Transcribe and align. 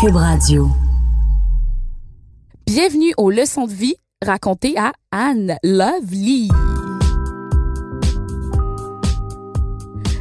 Cube 0.00 0.14
Radio. 0.14 0.70
Bienvenue 2.66 3.12
aux 3.16 3.30
leçons 3.30 3.66
de 3.66 3.72
vie 3.72 3.96
racontées 4.24 4.78
à 4.78 4.92
Anne 5.10 5.56
Lovely. 5.64 6.48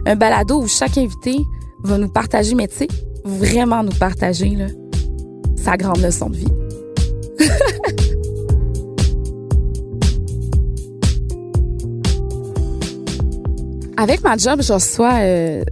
Un 0.07 0.15
balado 0.15 0.63
où 0.63 0.67
chaque 0.67 0.97
invité 0.97 1.37
va 1.83 1.99
nous 1.99 2.09
partager, 2.09 2.55
mais 2.55 2.67
tu 2.67 2.77
sais, 2.77 2.87
vraiment 3.23 3.83
nous 3.83 3.91
partager 3.91 4.57
sa 5.55 5.77
grande 5.77 6.01
leçon 6.01 6.31
de 6.31 6.37
vie. 6.37 6.51
Avec 13.97 14.23
ma 14.23 14.37
job, 14.37 14.63
je 14.63 14.73
reçois 14.73 15.19
euh, 15.19 15.63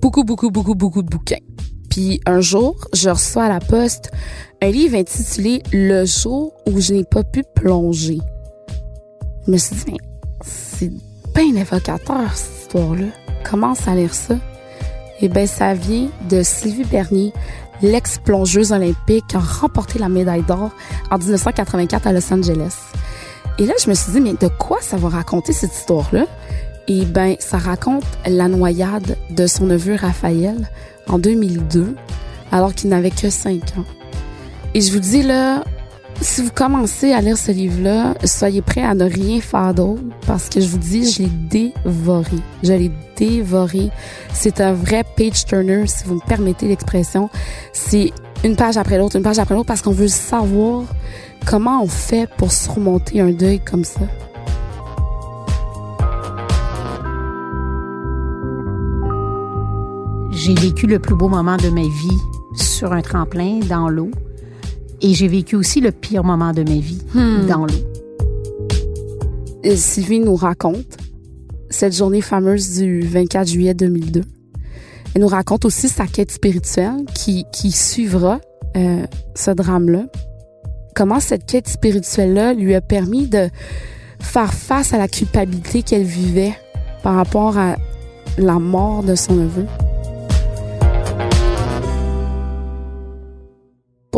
beaucoup, 0.00 0.24
beaucoup, 0.24 0.50
beaucoup, 0.50 0.74
beaucoup 0.74 1.02
de 1.02 1.10
bouquins. 1.10 1.36
Puis 1.90 2.20
un 2.24 2.40
jour, 2.40 2.76
je 2.94 3.10
reçois 3.10 3.44
à 3.44 3.48
la 3.48 3.60
poste 3.60 4.10
un 4.62 4.70
livre 4.70 4.96
intitulé 4.96 5.62
Le 5.72 6.04
jour 6.04 6.54
où 6.66 6.80
je 6.80 6.94
n'ai 6.94 7.04
pas 7.04 7.24
pu 7.24 7.42
plonger. 7.54 8.18
Je 9.46 9.52
me 9.52 9.56
suis 9.56 9.74
dit, 9.76 9.84
mais 9.88 9.98
c'est 10.42 10.90
bien 11.34 11.60
évocateur, 11.60 12.32
cette 12.34 12.62
histoire-là. 12.62 13.06
Commence 13.48 13.88
à 13.88 13.94
lire 13.94 14.14
ça? 14.14 14.36
Eh 15.20 15.28
bien, 15.28 15.46
ça 15.46 15.74
vient 15.74 16.08
de 16.28 16.42
Sylvie 16.42 16.84
Bernier, 16.84 17.32
l'ex-plongeuse 17.82 18.72
olympique 18.72 19.26
qui 19.28 19.36
a 19.36 19.40
remporté 19.40 19.98
la 19.98 20.08
médaille 20.08 20.44
d'or 20.44 20.70
en 21.10 21.18
1984 21.18 22.06
à 22.06 22.12
Los 22.12 22.32
Angeles. 22.32 22.76
Et 23.58 23.66
là, 23.66 23.74
je 23.82 23.90
me 23.90 23.94
suis 23.94 24.12
dit, 24.12 24.20
mais 24.20 24.34
de 24.34 24.48
quoi 24.48 24.78
ça 24.80 24.96
va 24.96 25.08
raconter 25.08 25.52
cette 25.52 25.74
histoire-là? 25.74 26.26
Eh 26.92 27.04
ben, 27.04 27.36
ça 27.38 27.56
raconte 27.56 28.02
la 28.26 28.48
noyade 28.48 29.16
de 29.30 29.46
son 29.46 29.66
neveu 29.66 29.94
Raphaël 29.94 30.68
en 31.08 31.20
2002, 31.20 31.94
alors 32.50 32.74
qu'il 32.74 32.90
n'avait 32.90 33.12
que 33.12 33.30
5 33.30 33.78
ans. 33.78 33.84
Et 34.74 34.80
je 34.80 34.92
vous 34.92 34.98
dis 34.98 35.22
là, 35.22 35.62
si 36.20 36.42
vous 36.42 36.50
commencez 36.52 37.12
à 37.12 37.20
lire 37.20 37.38
ce 37.38 37.52
livre-là, 37.52 38.14
soyez 38.24 38.60
prêts 38.60 38.82
à 38.82 38.94
ne 38.94 39.04
rien 39.04 39.40
faire 39.40 39.72
d'autre 39.72 40.02
parce 40.26 40.48
que 40.48 40.60
je 40.60 40.66
vous 40.66 40.78
dis, 40.78 41.08
je 41.08 41.22
l'ai 41.22 41.28
dévoré. 41.28 42.38
Je 42.64 42.72
l'ai 42.72 42.90
dévoré. 43.14 43.90
C'est 44.32 44.60
un 44.60 44.72
vrai 44.72 45.04
page 45.16 45.44
turner, 45.44 45.86
si 45.86 46.02
vous 46.06 46.16
me 46.16 46.26
permettez 46.26 46.66
l'expression. 46.66 47.30
C'est 47.72 48.10
une 48.42 48.56
page 48.56 48.76
après 48.76 48.98
l'autre, 48.98 49.14
une 49.14 49.22
page 49.22 49.38
après 49.38 49.54
l'autre 49.54 49.68
parce 49.68 49.82
qu'on 49.82 49.92
veut 49.92 50.08
savoir 50.08 50.82
comment 51.46 51.84
on 51.84 51.86
fait 51.86 52.28
pour 52.36 52.50
surmonter 52.50 53.20
un 53.20 53.30
deuil 53.30 53.60
comme 53.60 53.84
ça. 53.84 54.00
J'ai 60.42 60.54
vécu 60.54 60.86
le 60.86 60.98
plus 60.98 61.14
beau 61.14 61.28
moment 61.28 61.56
de 61.56 61.68
ma 61.68 61.82
vie 61.82 62.18
sur 62.54 62.92
un 62.92 63.02
tremplin 63.02 63.60
dans 63.68 63.88
l'eau. 63.88 64.10
Et 65.02 65.14
j'ai 65.14 65.28
vécu 65.28 65.56
aussi 65.56 65.80
le 65.80 65.92
pire 65.92 66.24
moment 66.24 66.52
de 66.52 66.62
ma 66.62 66.78
vie 66.78 67.00
Hmm. 67.14 67.46
dans 67.46 67.66
l'eau. 67.66 67.74
Sylvie 69.76 70.20
nous 70.20 70.36
raconte 70.36 70.96
cette 71.68 71.94
journée 71.94 72.22
fameuse 72.22 72.78
du 72.78 73.00
24 73.02 73.48
juillet 73.48 73.74
2002. 73.74 74.22
Elle 75.14 75.20
nous 75.22 75.28
raconte 75.28 75.64
aussi 75.64 75.88
sa 75.88 76.06
quête 76.06 76.30
spirituelle 76.30 77.04
qui, 77.14 77.44
qui 77.52 77.70
suivra 77.72 78.40
euh, 78.76 79.04
ce 79.34 79.50
drame-là. 79.50 80.04
Comment 80.94 81.20
cette 81.20 81.46
quête 81.46 81.68
spirituelle-là 81.68 82.54
lui 82.54 82.74
a 82.74 82.80
permis 82.80 83.26
de 83.26 83.48
faire 84.20 84.52
face 84.54 84.92
à 84.94 84.98
la 84.98 85.08
culpabilité 85.08 85.82
qu'elle 85.82 86.04
vivait 86.04 86.54
par 87.02 87.14
rapport 87.16 87.58
à 87.58 87.76
la 88.38 88.58
mort 88.58 89.02
de 89.02 89.14
son 89.14 89.34
neveu. 89.34 89.66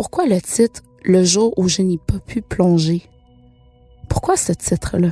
Pourquoi 0.03 0.25
le 0.25 0.41
titre 0.41 0.81
Le 1.05 1.23
jour 1.23 1.53
où 1.57 1.69
je 1.69 1.81
n'ai 1.81 1.97
pas 1.97 2.19
pu 2.19 2.41
plonger? 2.41 3.03
Pourquoi 4.09 4.35
ce 4.35 4.51
titre-là? 4.51 5.11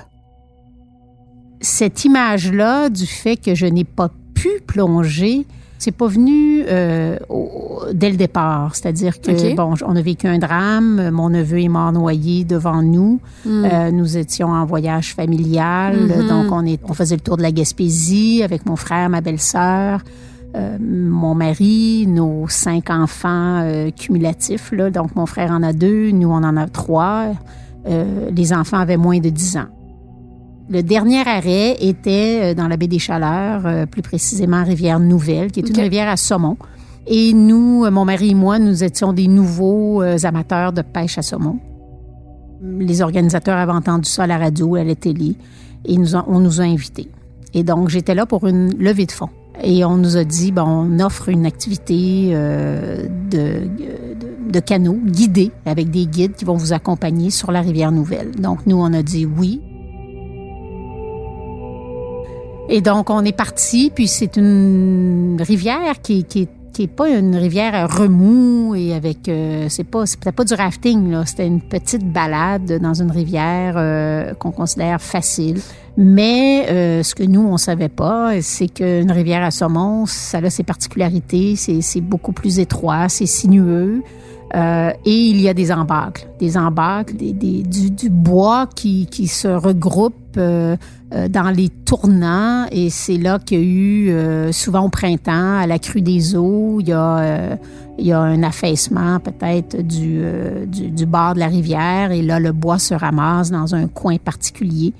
Cette 1.61 2.03
image-là 2.03 2.89
du 2.89 3.05
fait 3.05 3.37
que 3.37 3.55
je 3.55 3.67
n'ai 3.67 3.85
pas 3.85 4.09
pu 4.33 4.49
plonger, 4.67 5.45
c'est 5.79 5.93
pas 5.93 6.07
venu 6.07 6.65
euh, 6.67 7.15
au- 7.29 7.83
dès 7.93 8.09
le 8.09 8.17
départ. 8.17 8.75
C'est-à-dire 8.75 9.21
que, 9.21 9.55
bon, 9.55 9.75
on 9.87 9.95
a 9.95 10.01
vécu 10.01 10.27
un 10.27 10.39
drame, 10.39 11.09
mon 11.11 11.29
neveu 11.29 11.61
est 11.61 11.69
mort 11.69 11.93
noyé 11.93 12.43
devant 12.43 12.81
nous. 12.81 13.21
Euh, 13.47 13.91
nous 13.91 14.17
étions 14.17 14.49
en 14.49 14.65
voyage 14.65 15.13
familial, 15.15 15.95
Mhm. 16.17 16.27
donc 16.27 16.51
on, 16.51 16.65
est, 16.65 16.81
on 16.83 16.93
faisait 16.93 17.15
le 17.15 17.21
tour 17.21 17.37
de 17.37 17.43
la 17.43 17.53
Gaspésie 17.53 18.41
avec 18.43 18.65
mon 18.65 18.75
frère, 18.75 19.07
ma 19.09 19.21
belle-sœur, 19.21 20.01
euh, 20.53 20.77
mon 20.79 21.33
mari, 21.33 22.05
nos 22.07 22.47
cinq 22.49 22.89
enfants 22.89 23.61
euh, 23.61 23.89
cumulatifs. 23.91 24.71
Là, 24.73 24.89
donc 24.89 25.15
mon 25.15 25.25
frère 25.25 25.51
en 25.51 25.63
a 25.63 25.71
deux, 25.71 26.11
nous 26.11 26.29
on 26.29 26.43
en 26.43 26.57
a 26.57 26.67
trois. 26.67 27.27
Euh, 27.87 28.29
les 28.31 28.51
enfants 28.51 28.77
avaient 28.77 28.97
moins 28.97 29.19
de 29.19 29.29
10 29.29 29.57
ans. 29.57 29.67
Le 30.69 30.83
dernier 30.83 31.21
arrêt 31.27 31.77
était 31.81 32.53
dans 32.55 32.67
la 32.67 32.77
baie 32.77 32.87
des 32.87 32.99
Chaleurs, 32.99 33.87
plus 33.87 34.01
précisément 34.01 34.57
à 34.57 34.63
Rivière-Nouvelle, 34.63 35.51
qui 35.51 35.59
est 35.59 35.69
une 35.69 35.81
rivière 35.81 36.07
à 36.07 36.15
saumon. 36.15 36.55
Et 37.07 37.33
nous, 37.33 37.89
mon 37.91 38.05
mari 38.05 38.29
et 38.29 38.35
moi, 38.35 38.57
nous 38.57 38.81
étions 38.81 39.11
des 39.11 39.27
nouveaux 39.27 40.01
amateurs 40.01 40.71
de 40.71 40.81
pêche 40.81 41.17
à 41.17 41.23
saumon. 41.23 41.59
Les 42.61 43.01
organisateurs 43.01 43.57
avaient 43.57 43.73
entendu 43.73 44.09
ça 44.09 44.23
à 44.23 44.27
la 44.27 44.37
radio, 44.37 44.75
à 44.75 44.85
la 44.85 44.95
télé, 44.95 45.35
et 45.83 45.97
nous 45.97 46.15
on 46.15 46.39
nous 46.39 46.61
a 46.61 46.63
invités. 46.63 47.09
Et 47.53 47.63
donc, 47.63 47.89
j'étais 47.89 48.15
là 48.15 48.25
pour 48.25 48.47
une 48.47 48.73
levée 48.77 49.07
de 49.07 49.11
fonds. 49.11 49.29
Et 49.63 49.83
on 49.85 49.97
nous 49.97 50.17
a 50.17 50.23
dit, 50.23 50.51
bon, 50.51 50.63
on 50.63 50.99
offre 50.99 51.29
une 51.29 51.45
activité 51.45 52.31
euh, 52.33 53.03
de, 53.29 53.67
de, 53.67 54.51
de 54.51 54.59
canot 54.59 54.97
guidé 55.05 55.51
avec 55.65 55.89
des 55.91 56.05
guides 56.05 56.35
qui 56.35 56.45
vont 56.45 56.55
vous 56.55 56.73
accompagner 56.73 57.29
sur 57.29 57.51
la 57.51 57.61
rivière 57.61 57.91
Nouvelle. 57.91 58.31
Donc, 58.31 58.65
nous, 58.65 58.77
on 58.77 58.93
a 58.93 59.03
dit 59.03 59.25
oui. 59.25 59.61
Et 62.69 62.81
donc, 62.81 63.09
on 63.09 63.25
est 63.25 63.35
parti, 63.35 63.91
puis 63.93 64.07
c'est 64.07 64.37
une 64.37 65.37
rivière 65.41 66.01
qui, 66.01 66.23
qui, 66.23 66.47
qui 66.71 66.83
est 66.83 66.87
pas 66.87 67.09
une 67.09 67.35
rivière 67.35 67.75
à 67.75 67.85
remous 67.85 68.75
et 68.75 68.93
avec, 68.93 69.27
euh, 69.27 69.67
c'est 69.69 69.83
pas, 69.83 70.05
c'était 70.05 70.31
pas 70.31 70.43
du 70.43 70.53
rafting, 70.53 71.11
là. 71.11 71.25
C'était 71.25 71.47
une 71.47 71.61
petite 71.61 72.11
balade 72.11 72.79
dans 72.81 72.93
une 72.93 73.11
rivière 73.11 73.75
euh, 73.77 74.33
qu'on 74.35 74.51
considère 74.51 75.01
facile. 75.01 75.59
Mais 75.97 76.67
euh, 76.69 77.03
ce 77.03 77.13
que 77.15 77.23
nous, 77.23 77.41
on 77.41 77.57
savait 77.57 77.89
pas, 77.89 78.41
c'est 78.41 78.67
qu'une 78.67 79.11
rivière 79.11 79.43
à 79.43 79.51
saumon, 79.51 80.05
ça 80.05 80.37
a 80.37 80.49
ses 80.49 80.63
particularités, 80.63 81.55
c'est, 81.55 81.81
c'est 81.81 82.01
beaucoup 82.01 82.31
plus 82.31 82.59
étroit, 82.59 83.09
c'est 83.09 83.25
sinueux. 83.25 84.01
Euh, 84.53 84.91
et 85.05 85.15
il 85.15 85.39
y 85.39 85.47
a 85.47 85.53
des 85.53 85.71
embâcles, 85.71 86.27
des 86.39 86.57
embâcles, 86.57 87.15
du, 87.15 88.09
bois 88.09 88.67
qui, 88.75 89.07
se 89.27 89.47
regroupe 89.47 90.15
euh, 90.37 90.75
euh, 91.13 91.27
dans 91.29 91.49
les 91.51 91.69
tournants. 91.69 92.65
Et 92.71 92.89
c'est 92.89 93.17
là 93.17 93.39
qu'il 93.39 93.59
y 93.59 93.61
a 93.61 93.63
eu, 93.63 94.53
souvent 94.53 94.85
au 94.85 94.89
printemps, 94.89 95.59
à 95.59 95.67
la 95.67 95.79
crue 95.79 96.01
des 96.01 96.35
eaux, 96.35 96.79
il 96.81 96.89
y 96.89 96.91
a, 96.93 97.57
un 98.19 98.43
affaissement 98.43 99.19
peut-être 99.19 99.81
du 99.81 101.05
bord 101.05 101.35
de 101.35 101.39
la 101.39 101.47
rivière. 101.47 102.11
Et 102.11 102.21
là, 102.21 102.39
le 102.39 102.51
bois 102.51 102.79
se 102.79 102.93
ramasse 102.93 103.51
dans 103.51 103.73
un 103.73 103.87
coin 103.87 104.17
particulier. 104.17 104.93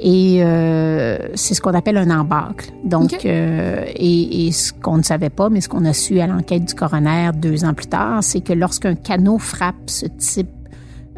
Et 0.00 0.38
euh, 0.44 1.18
c'est 1.34 1.54
ce 1.54 1.60
qu'on 1.60 1.74
appelle 1.74 1.96
un 1.96 2.10
embâcle. 2.20 2.70
Donc, 2.84 3.24
euh, 3.24 3.84
et, 3.96 4.46
et 4.46 4.52
ce 4.52 4.72
qu'on 4.72 4.98
ne 4.98 5.02
savait 5.02 5.28
pas, 5.30 5.48
mais 5.48 5.60
ce 5.60 5.68
qu'on 5.68 5.84
a 5.84 5.92
su 5.92 6.20
à 6.20 6.26
l'enquête 6.28 6.64
du 6.66 6.74
coroner 6.74 7.30
deux 7.34 7.64
ans 7.64 7.74
plus 7.74 7.86
tard, 7.88 8.22
c'est 8.22 8.40
que 8.40 8.52
lorsqu'un 8.52 8.94
canot 8.94 9.38
frappe 9.38 9.74
ce 9.86 10.06
type 10.06 10.48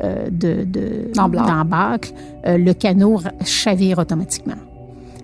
euh, 0.02 0.30
de, 0.30 0.64
de 0.64 1.10
euh, 2.46 2.56
le 2.56 2.72
canot 2.72 3.20
chavire 3.44 3.98
automatiquement. 3.98 4.54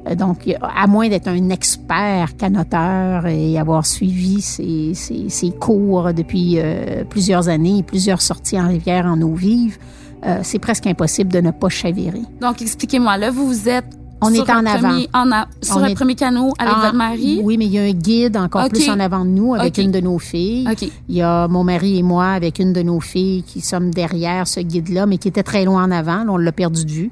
Euh, 0.07 0.15
Donc, 0.15 0.55
à 0.61 0.87
moins 0.87 1.09
d'être 1.09 1.29
un 1.29 1.49
expert 1.49 2.37
canoteur 2.37 3.25
et 3.27 3.59
avoir 3.59 3.87
suivi 3.87 4.43
ses, 4.43 4.93
ses- 4.93 5.31
ses 5.31 5.51
cours 5.51 6.13
depuis 6.13 6.57
euh, 6.59 7.05
plusieurs 7.09 7.49
années, 7.49 7.83
plusieurs 7.83 8.21
sorties 8.21 8.61
en 8.61 8.69
rivière 8.69 9.07
en 9.07 9.19
eau 9.23 9.33
vive, 9.33 9.79
euh, 10.25 10.41
c'est 10.43 10.59
presque 10.59 10.87
impossible 10.87 11.33
de 11.33 11.41
ne 11.41 11.51
pas 11.51 11.69
chavirer. 11.69 12.23
Donc, 12.41 12.63
expliquez-moi, 12.63 13.17
là, 13.19 13.31
vous 13.31 13.47
vous 13.47 13.69
êtes 13.69 13.85
On 14.23 14.33
sur 14.33 14.49
est 14.49 14.53
en 14.53 14.65
avant. 14.65 14.89
premier- 14.89 15.09
en 15.13 15.31
a- 15.31 15.47
sur 15.61 15.77
On 15.77 15.85
est- 15.85 15.95
premier 15.95 16.15
canot 16.15 16.53
avec 16.59 16.75
Ah, 16.77 16.81
votre 16.87 16.95
mari? 16.97 17.41
Oui, 17.45 17.59
mais 17.59 17.67
il 17.67 17.73
y 17.73 17.79
a 17.79 17.83
un 17.83 17.93
guide 17.93 18.37
encore 18.39 18.69
plus 18.71 18.89
en 18.89 18.99
avant 18.99 19.25
de 19.25 19.31
nous 19.31 19.55
avec 19.55 19.77
une 19.79 19.91
de 19.91 20.01
nos 20.01 20.19
filles. 20.19 20.67
OK. 20.71 20.89
Il 21.09 21.15
y 21.15 21.21
a 21.23 21.47
mon 21.49 21.65
mari 21.65 21.99
et 21.99 22.03
moi 22.03 22.29
avec 22.31 22.59
une 22.59 22.73
de 22.73 22.83
nos 22.83 23.01
filles 23.01 23.43
qui 23.43 23.61
sommes 23.61 23.91
derrière 23.93 24.49
ce 24.49 24.61
guide-là, 24.61 25.05
mais 25.07 25.19
qui 25.19 25.29
était 25.29 25.43
très 25.43 25.65
loin 25.67 25.85
en 25.85 25.91
avant. 25.91 26.25
Là, 26.25 26.33
on 26.33 26.39
l'a 26.39 26.53
perdu 26.53 26.85
de 26.87 26.91
vue. 26.91 27.11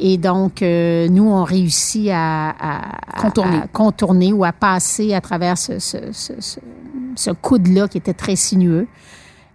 Et 0.00 0.16
donc, 0.16 0.62
euh, 0.62 1.08
nous, 1.08 1.28
on 1.28 1.42
réussit 1.44 2.08
à, 2.12 2.54
Contourner. 3.20 3.56
à 3.58 3.66
contourner 3.66 4.32
ou 4.32 4.44
à 4.44 4.52
passer 4.52 5.12
à 5.12 5.20
travers 5.20 5.58
ce, 5.58 5.78
ce, 5.80 5.98
ce, 6.12 6.32
ce- 6.38 6.60
ce 7.16 7.30
coude-là 7.32 7.88
qui 7.88 7.98
était 7.98 8.14
très 8.14 8.36
sinueux. 8.36 8.86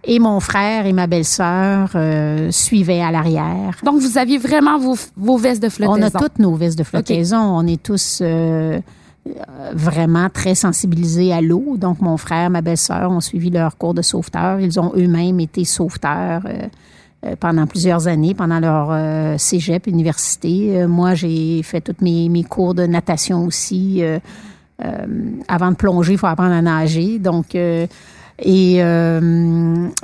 Et 0.06 0.18
mon 0.18 0.40
frère 0.40 0.86
et 0.86 0.92
ma 0.92 1.06
belle-sœur 1.06 1.90
euh, 1.94 2.50
suivaient 2.50 3.00
à 3.00 3.10
l'arrière. 3.10 3.76
Donc, 3.84 4.00
vous 4.00 4.18
aviez 4.18 4.38
vraiment 4.38 4.78
vos, 4.78 4.96
vos 5.16 5.38
vestes 5.38 5.62
de 5.62 5.68
flottaison. 5.68 5.98
On 5.98 6.02
a 6.02 6.10
toutes 6.10 6.38
nos 6.38 6.54
vestes 6.54 6.78
de 6.78 6.84
flottaison. 6.84 7.38
On 7.38 7.66
est 7.66 7.82
tous 7.82 8.20
euh, 8.22 8.78
vraiment 9.72 10.28
très 10.28 10.54
sensibilisés 10.54 11.32
à 11.32 11.40
l'eau. 11.40 11.76
Donc, 11.78 12.00
mon 12.02 12.18
frère, 12.18 12.50
ma 12.50 12.60
belle-sœur 12.60 13.10
ont 13.10 13.20
suivi 13.20 13.50
leur 13.50 13.78
cours 13.78 13.94
de 13.94 14.02
sauveteur. 14.02 14.60
Ils 14.60 14.78
ont 14.78 14.92
eux-mêmes 14.94 15.40
été 15.40 15.64
sauveteurs 15.64 16.42
pendant 17.40 17.66
plusieurs 17.66 18.06
années, 18.06 18.34
pendant 18.34 18.60
leur 18.60 19.40
cégep, 19.40 19.86
université. 19.86 20.86
moi, 20.86 21.14
j'ai 21.14 21.62
fait 21.62 21.80
tous 21.80 21.96
mes, 22.02 22.28
mes, 22.28 22.44
cours 22.44 22.74
de 22.74 22.84
natation 22.84 23.46
aussi. 23.46 24.02
avant 25.48 25.70
de 25.70 25.76
plonger, 25.76 26.12
il 26.12 26.18
faut 26.18 26.26
apprendre 26.26 26.52
à 26.52 26.60
nager. 26.60 27.18
Donc, 27.18 27.56
et 28.38 28.82
euh, 28.82 29.20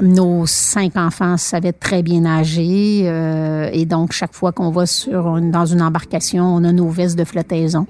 nos 0.00 0.46
cinq 0.46 0.96
enfants 0.96 1.36
savaient 1.36 1.72
très 1.72 2.02
bien 2.02 2.20
nager. 2.20 3.02
Euh, 3.04 3.68
et 3.72 3.86
donc, 3.86 4.12
chaque 4.12 4.34
fois 4.34 4.52
qu'on 4.52 4.70
va 4.70 4.86
sur, 4.86 5.40
dans 5.40 5.66
une 5.66 5.82
embarcation, 5.82 6.44
on 6.44 6.62
a 6.64 6.72
nos 6.72 6.88
vestes 6.88 7.18
de 7.18 7.24
flottaison. 7.24 7.86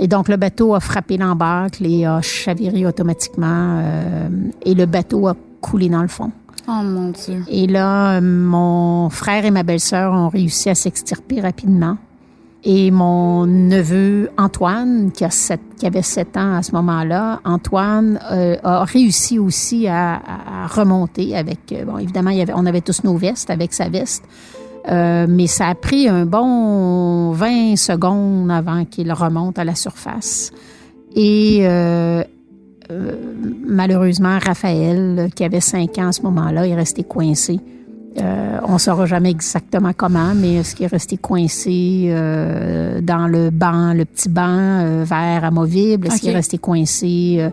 Et 0.00 0.08
donc, 0.08 0.28
le 0.28 0.36
bateau 0.36 0.74
a 0.74 0.80
frappé 0.80 1.16
l'embarque 1.16 1.80
et 1.80 2.04
a 2.04 2.20
chaviré 2.20 2.84
automatiquement. 2.84 3.78
Euh, 3.78 4.28
et 4.64 4.74
le 4.74 4.86
bateau 4.86 5.28
a 5.28 5.36
coulé 5.60 5.88
dans 5.88 6.02
le 6.02 6.08
fond. 6.08 6.32
Oh 6.66 6.82
mon 6.82 7.10
Dieu. 7.10 7.44
Et 7.48 7.66
là, 7.68 8.20
mon 8.20 9.08
frère 9.10 9.44
et 9.44 9.50
ma 9.52 9.62
belle-sœur 9.62 10.12
ont 10.12 10.30
réussi 10.30 10.68
à 10.68 10.74
s'extirper 10.74 11.40
rapidement. 11.40 11.96
Et 12.66 12.90
mon 12.90 13.46
neveu 13.46 14.30
Antoine, 14.38 15.12
qui, 15.12 15.24
avait 15.84 16.00
sept 16.00 16.34
ans 16.38 16.56
à 16.56 16.62
ce 16.62 16.72
moment-là, 16.72 17.40
Antoine 17.44 18.18
euh, 18.32 18.56
a 18.64 18.84
réussi 18.84 19.38
aussi 19.38 19.86
à, 19.86 20.66
remonter 20.68 21.36
avec, 21.36 21.58
euh, 21.72 21.84
bon, 21.84 21.98
évidemment, 21.98 22.30
on 22.54 22.64
avait 22.64 22.80
tous 22.80 23.04
nos 23.04 23.18
vestes 23.18 23.50
avec 23.50 23.74
sa 23.74 23.90
veste, 23.90 24.24
euh, 24.90 25.26
mais 25.28 25.46
ça 25.46 25.68
a 25.68 25.74
pris 25.74 26.08
un 26.08 26.24
bon 26.24 27.32
20 27.32 27.76
secondes 27.76 28.50
avant 28.50 28.86
qu'il 28.86 29.12
remonte 29.12 29.58
à 29.58 29.64
la 29.64 29.74
surface. 29.74 30.50
Et 31.14 31.68
malheureusement, 33.66 34.38
Raphaël, 34.42 35.28
qui 35.36 35.44
avait 35.44 35.60
cinq 35.60 35.98
ans 35.98 36.08
à 36.08 36.12
ce 36.12 36.22
moment-là, 36.22 36.66
est 36.66 36.74
resté 36.74 37.04
coincé 37.04 37.60
euh, 38.16 38.58
on 38.64 38.74
ne 38.74 38.78
saura 38.78 39.06
jamais 39.06 39.30
exactement 39.30 39.92
comment, 39.96 40.34
mais 40.34 40.62
ce 40.62 40.74
qui 40.74 40.84
est 40.84 40.88
resté 40.88 41.16
coincé 41.16 42.06
euh, 42.08 43.00
dans 43.00 43.26
le 43.26 43.50
banc, 43.50 43.92
le 43.92 44.04
petit 44.04 44.28
banc 44.28 44.44
euh, 44.46 45.04
vert 45.04 45.44
amovible, 45.44 46.10
ce 46.12 46.20
qui 46.20 46.28
est 46.28 46.34
resté 46.34 46.58
coincé, 46.58 47.48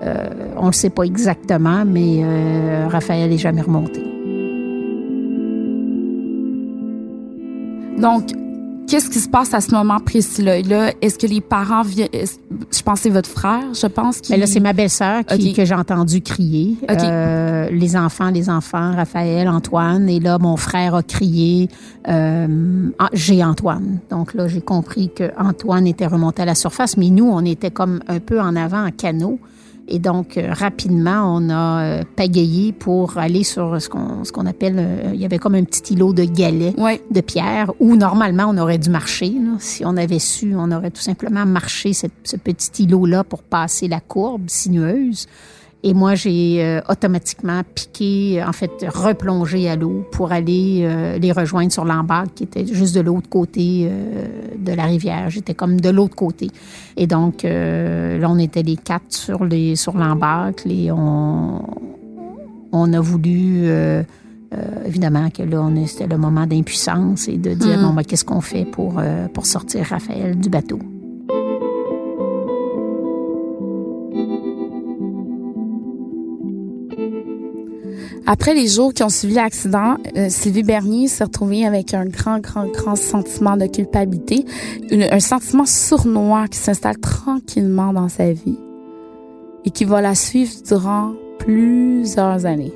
on 0.00 0.62
ne 0.62 0.66
le 0.66 0.72
sait 0.72 0.90
pas 0.90 1.02
exactement, 1.02 1.84
mais 1.84 2.24
Raphaël 2.88 3.30
n'est 3.30 3.38
jamais 3.38 3.62
remonté. 3.62 4.02
Donc, 8.00 8.30
Qu'est-ce 8.88 9.10
qui 9.10 9.20
se 9.20 9.28
passe 9.28 9.52
à 9.52 9.60
ce 9.60 9.70
moment 9.72 10.00
précis-là? 10.00 10.62
Là, 10.62 10.92
est-ce 11.02 11.18
que 11.18 11.26
les 11.26 11.42
parents 11.42 11.82
viennent... 11.82 12.08
Je 12.12 12.82
pense 12.82 13.00
que 13.00 13.02
c'est 13.02 13.10
votre 13.10 13.28
frère, 13.28 13.62
je 13.74 13.86
pense. 13.86 14.22
Qui... 14.22 14.32
Mais 14.32 14.38
là, 14.38 14.46
c'est 14.46 14.60
ma 14.60 14.72
belle-sœur 14.72 15.26
qui, 15.26 15.52
que 15.52 15.66
j'ai 15.66 15.74
entendu 15.74 16.22
crier. 16.22 16.78
Euh, 16.88 17.68
les 17.70 17.96
enfants, 17.96 18.30
les 18.30 18.48
enfants, 18.48 18.94
Raphaël, 18.96 19.46
Antoine. 19.46 20.08
Et 20.08 20.20
là, 20.20 20.38
mon 20.38 20.56
frère 20.56 20.94
a 20.94 21.02
crié 21.02 21.68
euh, 22.08 22.88
ah, 22.98 23.10
J'ai 23.12 23.44
Antoine. 23.44 23.98
Donc 24.08 24.32
là, 24.32 24.48
j'ai 24.48 24.62
compris 24.62 25.10
que 25.14 25.30
Antoine 25.38 25.86
était 25.86 26.06
remonté 26.06 26.40
à 26.40 26.46
la 26.46 26.54
surface, 26.54 26.96
mais 26.96 27.10
nous, 27.10 27.28
on 27.30 27.44
était 27.44 27.70
comme 27.70 28.00
un 28.08 28.20
peu 28.20 28.40
en 28.40 28.56
avant 28.56 28.86
en 28.86 28.90
canot. 28.90 29.38
Et 29.88 29.98
donc, 29.98 30.36
euh, 30.36 30.52
rapidement, 30.52 31.34
on 31.36 31.48
a 31.48 31.82
euh, 31.82 32.02
pagayé 32.14 32.72
pour 32.72 33.16
aller 33.16 33.42
sur 33.42 33.80
ce 33.80 33.88
qu'on 33.88 34.22
ce 34.24 34.32
qu'on 34.32 34.44
appelle, 34.44 34.76
euh, 34.78 35.10
il 35.14 35.20
y 35.20 35.24
avait 35.24 35.38
comme 35.38 35.54
un 35.54 35.64
petit 35.64 35.94
îlot 35.94 36.12
de 36.12 36.24
galets 36.24 36.74
de 37.10 37.20
pierre 37.22 37.72
où 37.80 37.96
normalement 37.96 38.44
on 38.48 38.58
aurait 38.58 38.78
dû 38.78 38.90
marcher. 38.90 39.32
Si 39.58 39.84
on 39.86 39.96
avait 39.96 40.18
su, 40.18 40.54
on 40.54 40.70
aurait 40.72 40.90
tout 40.90 41.00
simplement 41.00 41.46
marché 41.46 41.94
ce 41.94 42.36
petit 42.36 42.84
îlot-là 42.84 43.24
pour 43.24 43.42
passer 43.42 43.88
la 43.88 44.00
courbe 44.00 44.44
sinueuse. 44.48 45.26
Et 45.84 45.94
moi, 45.94 46.16
j'ai 46.16 46.64
euh, 46.64 46.80
automatiquement 46.88 47.62
piqué, 47.74 48.42
en 48.44 48.52
fait, 48.52 48.70
replongé 48.88 49.68
à 49.68 49.76
l'eau 49.76 50.04
pour 50.10 50.32
aller 50.32 50.80
euh, 50.82 51.18
les 51.18 51.30
rejoindre 51.30 51.70
sur 51.70 51.84
l'embarque 51.84 52.34
qui 52.34 52.44
était 52.44 52.66
juste 52.66 52.96
de 52.96 53.00
l'autre 53.00 53.28
côté 53.28 53.88
euh, 53.88 54.26
de 54.58 54.72
la 54.72 54.84
rivière. 54.84 55.30
J'étais 55.30 55.54
comme 55.54 55.80
de 55.80 55.88
l'autre 55.88 56.16
côté. 56.16 56.50
Et 56.96 57.06
donc, 57.06 57.44
là, 57.44 58.28
on 58.28 58.38
était 58.38 58.62
les 58.62 58.76
quatre 58.76 59.06
sur 59.10 59.44
les 59.44 59.76
sur 59.76 59.96
l'embarque. 59.96 60.66
Et 60.66 60.90
on, 60.90 61.62
on 62.72 62.92
a 62.92 63.00
voulu, 63.00 63.68
évidemment, 64.84 65.30
que 65.30 65.44
là, 65.44 65.70
c'était 65.86 66.08
le 66.08 66.18
moment 66.18 66.44
d'impuissance 66.44 67.28
et 67.28 67.36
de 67.36 67.54
dire, 67.54 67.78
mm. 67.78 67.82
bon, 67.82 67.94
ben, 67.94 68.02
qu'est-ce 68.02 68.24
qu'on 68.24 68.40
fait 68.40 68.64
pour, 68.64 69.00
pour 69.32 69.46
sortir 69.46 69.86
Raphaël 69.86 70.36
du 70.36 70.48
bateau? 70.48 70.80
Après 78.30 78.52
les 78.52 78.68
jours 78.68 78.92
qui 78.92 79.02
ont 79.02 79.08
suivi 79.08 79.36
l'accident, 79.36 79.96
euh, 80.14 80.28
Sylvie 80.28 80.62
Bernier 80.62 81.08
s'est 81.08 81.24
retrouvée 81.24 81.64
avec 81.64 81.94
un 81.94 82.04
grand, 82.04 82.40
grand, 82.40 82.66
grand 82.66 82.94
sentiment 82.94 83.56
de 83.56 83.64
culpabilité, 83.64 84.44
un 84.92 85.18
sentiment 85.18 85.64
sournois 85.64 86.46
qui 86.46 86.58
s'installe 86.58 86.98
tranquillement 86.98 87.94
dans 87.94 88.10
sa 88.10 88.30
vie 88.30 88.58
et 89.64 89.70
qui 89.70 89.86
va 89.86 90.02
la 90.02 90.14
suivre 90.14 90.52
durant 90.66 91.14
plusieurs 91.38 92.44
années. 92.44 92.74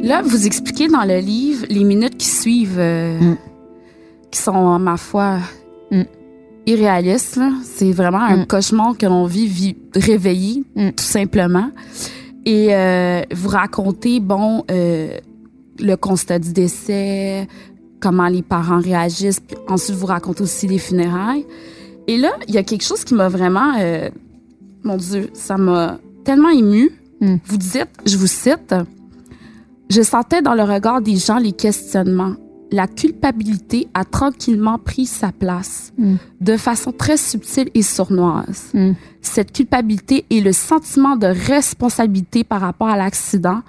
Là, 0.00 0.22
vous 0.22 0.46
expliquez 0.46 0.86
dans 0.86 1.04
le 1.04 1.18
livre 1.18 1.66
les 1.68 1.82
minutes 1.82 2.16
qui 2.16 2.28
suivent, 2.28 2.78
euh, 2.78 3.18
mm. 3.18 3.36
qui 4.30 4.38
sont, 4.38 4.78
ma 4.78 4.96
foi, 4.96 5.38
mm 5.90 6.17
irréaliste. 6.68 7.40
C'est 7.64 7.92
vraiment 7.92 8.22
un 8.22 8.38
mm. 8.38 8.46
cauchemar 8.46 8.96
que 8.96 9.06
l'on 9.06 9.24
vit, 9.24 9.76
réveillé, 9.94 10.64
mm. 10.76 10.90
tout 10.90 11.04
simplement. 11.04 11.70
Et 12.44 12.68
euh, 12.70 13.22
vous 13.32 13.48
racontez, 13.48 14.20
bon, 14.20 14.64
euh, 14.70 15.18
le 15.78 15.94
constat 15.96 16.38
du 16.38 16.52
décès, 16.52 17.48
comment 18.00 18.28
les 18.28 18.42
parents 18.42 18.80
réagissent. 18.80 19.40
Puis 19.40 19.56
ensuite, 19.68 19.96
vous 19.96 20.06
racontez 20.06 20.42
aussi 20.42 20.66
les 20.66 20.78
funérailles. 20.78 21.46
Et 22.06 22.16
là, 22.16 22.30
il 22.46 22.54
y 22.54 22.58
a 22.58 22.62
quelque 22.62 22.84
chose 22.84 23.04
qui 23.04 23.14
m'a 23.14 23.28
vraiment, 23.28 23.74
euh, 23.78 24.08
mon 24.82 24.96
Dieu, 24.96 25.30
ça 25.32 25.56
m'a 25.56 25.98
tellement 26.24 26.50
ému. 26.50 26.90
Mm. 27.20 27.36
Vous 27.44 27.56
dites, 27.56 27.88
je 28.06 28.16
vous 28.16 28.26
cite, 28.26 28.74
je 29.90 30.02
sentais 30.02 30.42
dans 30.42 30.54
le 30.54 30.62
regard 30.62 31.00
des 31.00 31.16
gens 31.16 31.38
les 31.38 31.52
questionnements 31.52 32.34
la 32.70 32.86
culpabilité 32.86 33.88
a 33.94 34.04
tranquillement 34.04 34.78
pris 34.78 35.06
sa 35.06 35.32
place 35.32 35.92
mm. 35.96 36.16
de 36.40 36.56
façon 36.56 36.92
très 36.92 37.16
subtile 37.16 37.70
et 37.74 37.82
sournoise. 37.82 38.70
Mm. 38.74 38.92
Cette 39.22 39.52
culpabilité 39.52 40.24
et 40.30 40.40
le 40.40 40.52
sentiment 40.52 41.16
de 41.16 41.26
responsabilité 41.26 42.44
par 42.44 42.60
rapport 42.60 42.88
à 42.88 42.96
l'accident 42.96 43.62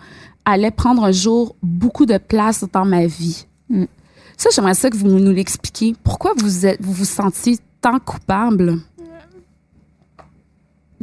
allaient 0.45 0.71
prendre 0.71 1.03
un 1.03 1.11
jour 1.11 1.55
beaucoup 1.61 2.05
de 2.05 2.17
place 2.17 2.65
dans 2.71 2.85
ma 2.85 3.05
vie. 3.05 3.45
Mm. 3.69 3.85
Ça, 4.37 4.49
j'aimerais 4.53 4.73
ça 4.73 4.89
que 4.89 4.97
vous 4.97 5.07
nous 5.07 5.31
l'expliquiez. 5.31 5.95
Pourquoi 6.03 6.33
vous, 6.37 6.65
êtes, 6.65 6.81
vous 6.81 6.93
vous 6.93 7.05
sentiez 7.05 7.57
tant 7.81 7.99
coupable? 7.99 8.79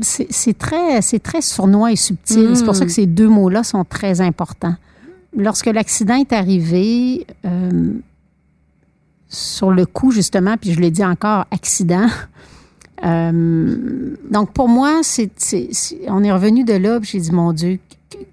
C'est 0.00 0.58
très, 0.58 1.00
très 1.00 1.40
sournois 1.40 1.90
et 1.90 1.96
subtil. 1.96 2.54
C'est 2.54 2.64
pour 2.64 2.76
ça 2.76 2.84
que 2.84 2.92
ces 2.92 3.06
deux 3.06 3.28
mots-là 3.28 3.62
sont 3.62 3.82
très 3.82 4.20
importants 4.20 4.76
lorsque 5.35 5.66
l'accident 5.66 6.16
est 6.16 6.33
arrivé, 6.33 7.26
euh, 7.45 7.92
sur 9.28 9.71
le 9.71 9.87
coup, 9.87 10.11
justement, 10.11 10.56
puis 10.56 10.73
je 10.73 10.80
l'ai 10.80 10.90
dit 10.90 11.04
encore, 11.04 11.47
accident. 11.50 12.06
Euh, 13.04 14.16
donc, 14.30 14.54
pour 14.54 14.71
moi, 14.71 15.00
c'est, 15.02 15.30
on 16.09 16.25
est 16.25 16.33
revenu 16.33 16.64
de 16.64 16.73
là, 16.73 16.99
puis 16.99 17.11
j'ai 17.12 17.21
dit, 17.21 17.30
mon 17.30 17.52
Dieu, 17.52 17.78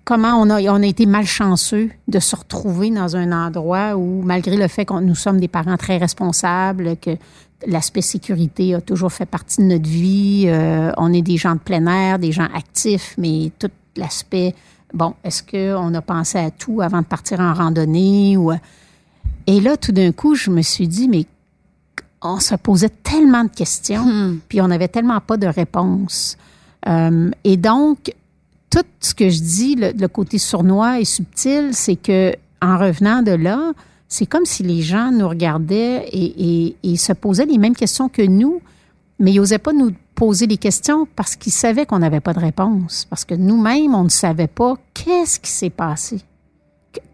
comment 0.06 0.42
on 0.42 0.50
a, 0.50 0.88
été 0.88 1.06
malchanceux 1.06 1.90
de 2.08 2.20
se 2.20 2.34
retrouver 2.34 2.90
dans 2.90 3.18
un 3.18 3.34
endroit 3.34 3.98
où, 3.98 4.22
malgré 4.24 4.56
le 4.56 4.70
fait 4.70 4.86
que 4.86 4.94
nous 5.02 5.16
sommes 5.16 5.42
des 5.42 5.50
parents 5.50 5.76
très 5.76 5.98
responsables, 5.98 6.96
que 6.96 7.12
l'aspect 7.68 8.02
sécurité 8.02 8.76
a 8.76 8.80
toujours 8.80 9.12
fait 9.12 9.26
partie 9.26 9.62
de 9.62 9.68
notre 9.68 9.90
vie, 9.90 10.46
euh, 10.48 10.94
on 10.98 11.12
est 11.12 11.22
des 11.22 11.36
gens 11.36 11.56
de 11.56 11.60
plein 11.60 11.86
air, 11.86 12.18
des 12.18 12.32
gens 12.32 12.48
actifs, 12.56 13.16
mais 13.18 13.52
tout 13.60 13.70
l'aspect 13.98 14.56
bon, 14.94 15.14
est-ce 15.24 15.44
qu'on 15.44 15.94
a 15.94 16.02
pensé 16.02 16.38
à 16.38 16.52
tout 16.52 16.82
avant 16.82 17.02
de 17.02 17.06
partir 17.06 17.40
en 17.40 17.54
randonnée? 17.54 18.38
Ou... 18.38 18.52
Et 19.48 19.60
là, 19.60 19.78
tout 19.78 19.92
d'un 19.92 20.12
coup, 20.12 20.36
je 20.36 20.50
me 20.50 20.62
suis 20.62 20.88
dit, 20.88 21.08
mais 21.08 21.26
on 22.22 22.40
se 22.40 22.56
posait 22.56 22.90
tellement 22.90 23.44
de 23.44 23.50
questions, 23.50 24.06
hmm. 24.06 24.40
puis 24.48 24.62
on 24.62 24.68
n'avait 24.68 24.88
tellement 24.88 25.20
pas 25.20 25.38
de 25.38 25.48
réponses. 25.48 26.38
Euh, 26.88 27.32
et 27.44 27.58
donc, 27.58 28.14
tout 28.70 28.86
ce 29.00 29.14
que 29.14 29.30
je 29.30 29.42
dis, 29.42 29.76
le, 29.76 30.08
côté 30.08 30.38
sournois 30.38 31.00
et 31.00 31.06
subtil, 31.06 31.70
c'est 31.74 31.96
que 31.96 32.34
en 32.62 32.78
revenant 32.78 33.22
de 33.22 33.32
là, 33.32 33.74
c'est 34.08 34.26
comme 34.26 34.46
si 34.46 34.64
les 34.64 34.82
gens 34.82 35.12
nous 35.12 35.28
regardaient 35.28 36.08
et, 36.12 36.76
et 36.84 36.98
se 36.98 37.14
posaient 37.14 37.46
les 37.46 37.58
mêmes 37.58 37.76
questions 37.76 38.10
que 38.10 38.22
nous, 38.22 38.62
mais 39.20 39.34
ils 39.34 39.38
n'osaient 39.38 39.58
pas 39.58 39.74
nous 39.74 39.92
poser 40.16 40.48
des 40.48 40.58
questions 40.58 41.08
parce 41.16 41.36
qu'ils 41.36 41.52
savaient 41.52 41.86
qu'on 41.86 42.00
n'avait 42.00 42.20
pas 42.20 42.34
de 42.34 42.40
réponse, 42.40 43.06
parce 43.10 43.26
que 43.26 43.36
nous-mêmes, 43.36 43.96
on 43.96 44.04
ne 44.04 44.10
savait 44.10 44.48
pas 44.48 44.76
qu'est-ce 44.94 45.40
qui 45.40 45.52
s'est 45.52 45.70
passé. 45.70 46.22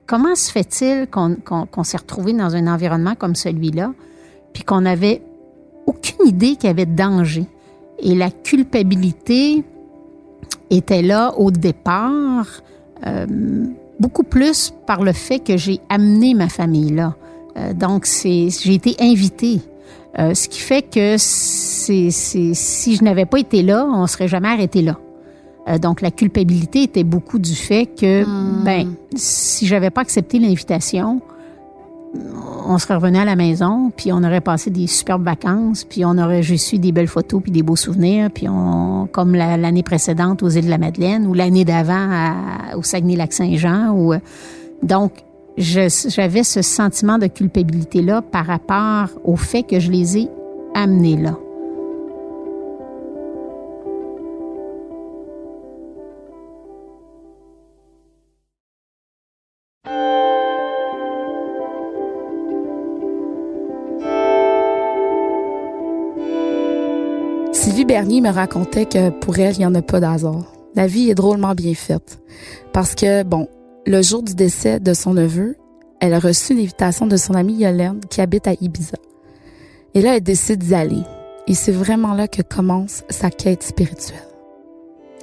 Comment 0.06 0.36
se 0.36 0.52
fait-il 0.52 1.08
qu'on 1.08 1.84
s'est 1.84 1.98
retrouvé 1.98 2.34
dans 2.34 2.56
un 2.56 2.68
environnement 2.68 3.16
comme 3.16 3.36
celui-là? 3.36 3.94
puis 4.54 4.64
qu'on 4.64 4.82
n'avait 4.82 5.22
aucune 5.86 6.28
idée 6.28 6.56
qu'il 6.56 6.68
y 6.68 6.72
avait 6.72 6.86
de 6.86 6.96
danger? 6.96 7.46
Et 8.00 8.16
la 8.16 8.32
culpabilité 8.32 9.64
était 10.70 11.02
là 11.02 11.34
au 11.38 11.52
départ, 11.52 12.48
euh, 13.06 13.26
beaucoup 14.00 14.24
plus 14.24 14.74
par 14.86 15.04
le 15.04 15.12
fait 15.14 15.40
que 15.40 15.58
j'ai 15.58 15.80
amené 15.90 16.34
ma 16.34 16.50
famille 16.50 16.92
là. 16.92 17.16
Euh, 17.58 17.74
donc, 17.74 18.06
j'ai 18.06 18.74
été 18.74 18.96
invitée. 19.00 19.60
Euh, 20.20 20.34
ce 20.34 20.50
qui 20.50 20.60
fait 20.60 20.82
que 20.82 21.16
c'est, 21.18 22.10
si 22.12 22.96
je 22.96 23.04
n'avais 23.04 23.26
pas 23.26 23.40
été 23.40 23.62
là, 23.64 23.86
on 23.90 24.06
serait 24.06 24.28
jamais 24.28 24.50
arrêté 24.50 24.82
là. 24.82 24.98
Euh, 25.70 25.78
donc, 25.78 26.02
la 26.02 26.12
culpabilité 26.12 26.84
était 26.84 27.04
beaucoup 27.04 27.40
du 27.40 27.56
fait 27.56 27.86
que, 27.86 28.24
Hmm. 28.26 28.64
ben, 28.66 28.94
si 29.16 29.66
j'avais 29.66 29.90
pas 29.92 30.02
accepté 30.02 30.40
l'invitation, 30.40 31.22
on 32.68 32.78
serait 32.80 32.96
revenu 32.96 33.18
à 33.20 33.26
la 33.26 33.36
maison, 33.36 33.92
puis 33.96 34.12
on 34.12 34.24
aurait 34.24 34.42
passé 34.42 34.72
des 34.72 34.88
superbes 34.88 35.24
vacances, 35.24 35.84
puis 35.84 36.04
on 36.06 36.18
aurait 36.18 36.42
juste 36.44 36.74
eu 36.74 36.80
des 36.80 36.92
belles 36.92 37.08
photos, 37.08 37.42
puis 37.42 37.52
des 37.52 37.62
beaux 37.64 37.76
souvenirs, 37.76 38.30
puis 38.34 38.48
on, 38.50 39.08
comme 39.12 39.36
la- 39.36 39.58
l'année 39.58 39.84
précédente 39.84 40.42
aux 40.44 40.50
îles 40.50 40.66
de 40.66 40.70
la 40.72 40.80
Madeleine, 40.80 41.28
ou 41.28 41.34
l'année 41.36 41.66
d'avant 41.66 42.10
au 42.76 42.82
Saguenay-Lac-Saint-Jean, 42.84 43.92
ou 43.92 44.14
euh, 44.14 44.20
donc 44.82 45.12
j'avais 45.60 46.44
ce 46.44 46.62
sentiment 46.62 47.18
de 47.18 47.28
culpabilité 47.28 48.02
là 48.02 48.22
par 48.22 48.46
rapport 48.46 49.10
au 49.26 49.36
fait 49.36 49.64
que 49.64 49.80
je 49.80 49.92
les 49.92 50.18
ai 50.18 50.30
amenés 50.74 51.18
là. 51.18 51.38
Sylvie 67.52 67.84
Bernier 67.84 68.22
me 68.22 68.30
racontait 68.30 68.86
que 68.86 69.10
pour 69.10 69.38
elle, 69.40 69.56
il 69.56 69.60
n'y 69.60 69.66
en 69.66 69.76
a 69.76 69.82
pas 69.82 70.00
d'hasard. 70.00 70.54
La 70.76 70.88
vie 70.88 71.10
est 71.10 71.16
drôlement 71.16 71.56
bien 71.56 71.74
faite. 71.74 72.22
Parce 72.72 72.96
que, 72.96 73.24
bon, 73.24 73.50
le 73.90 74.02
jour 74.04 74.22
du 74.22 74.36
décès 74.36 74.80
de 74.80 74.94
son 74.94 75.14
neveu, 75.16 75.56
elle 76.00 76.14
a 76.14 76.20
reçu 76.20 76.54
une 76.54 76.60
invitation 76.60 77.08
de 77.08 77.18
son 77.18 77.34
amie 77.34 77.56
Yolande 77.56 78.06
qui 78.10 78.22
habite 78.22 78.48
à 78.48 78.54
Ibiza. 78.62 78.98
Et 79.96 80.02
là, 80.02 80.16
elle 80.16 80.22
décide 80.24 80.60
d'y 80.64 80.76
aller. 80.76 81.02
Et 81.48 81.56
c'est 81.56 81.72
vraiment 81.72 82.14
là 82.14 82.28
que 82.28 82.44
commence 82.44 83.04
sa 83.10 83.32
quête 83.32 83.64
spirituelle. 83.64 84.22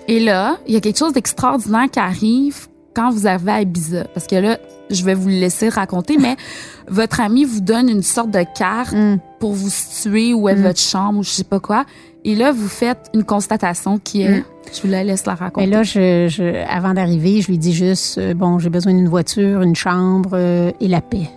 Et 0.08 0.18
là, 0.18 0.56
il 0.66 0.75
y 0.75 0.76
a 0.76 0.80
quelque 0.80 0.99
chose 0.99 1.12
d'extraordinaire 1.12 1.88
qui 1.90 2.00
arrive 2.00 2.66
quand 2.92 3.11
vous 3.11 3.28
arrivez 3.28 3.52
à 3.52 3.61
Ibiza. 3.62 4.04
Parce 4.12 4.26
que 4.26 4.35
là, 4.35 4.58
je 4.90 5.04
vais 5.04 5.14
vous 5.14 5.28
le 5.28 5.35
laisser 5.35 5.68
raconter, 5.68 6.16
mais 6.18 6.37
votre 6.88 7.20
ami 7.20 7.44
vous 7.44 7.61
donne 7.61 7.88
une 7.88 8.02
sorte 8.02 8.30
de 8.32 8.44
carte 8.58 8.92
Hum. 8.94 9.18
pour 9.38 9.52
vous 9.52 9.70
situer 9.70 10.35
où 10.35 10.49
est 10.49 10.56
Mm. 10.56 10.62
votre 10.62 10.80
chambre 10.80 11.18
ou 11.20 11.23
je 11.23 11.30
sais 11.30 11.44
pas 11.44 11.61
quoi. 11.61 11.85
Et 12.28 12.35
là, 12.35 12.50
vous 12.50 12.66
faites 12.68 13.09
une 13.14 13.23
constatation 13.25 13.99
qui 13.99 14.23
est, 14.23 14.40
Mm. 14.40 14.45
je 14.75 14.83
vous 14.83 14.88
la 14.88 15.04
laisse 15.04 15.26
la 15.26 15.35
raconter. 15.37 15.66
Mais 15.66 15.73
là, 15.73 15.83
je, 15.85 16.26
je- 16.28 16.64
avant 16.68 16.92
d'arriver, 16.92 17.40
je 17.40 17.47
lui 17.49 17.56
dis 17.59 17.73
juste, 17.73 18.18
euh, 18.18 18.35
bon, 18.35 18.59
j'ai 18.59 18.68
besoin 18.68 18.92
d'une 18.95 19.09
voiture, 19.09 19.62
une 19.62 19.76
chambre 19.76 20.30
euh, 20.33 20.73
et 20.80 20.88
la 20.88 21.00
paix. 21.00 21.28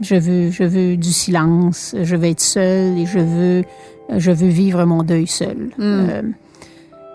Je 0.00 0.14
veux, 0.16 0.50
je 0.50 0.64
veux 0.64 0.96
du 0.96 1.12
silence. 1.12 1.94
Je 2.00 2.14
veux 2.16 2.26
être 2.26 2.40
seule 2.40 2.98
et 2.98 3.06
je 3.06 3.18
veux, 3.20 3.64
je 4.18 4.30
veux 4.30 4.48
vivre 4.48 4.84
mon 4.84 5.02
deuil 5.02 5.26
seul. 5.26 5.70
Euh, 5.80 6.22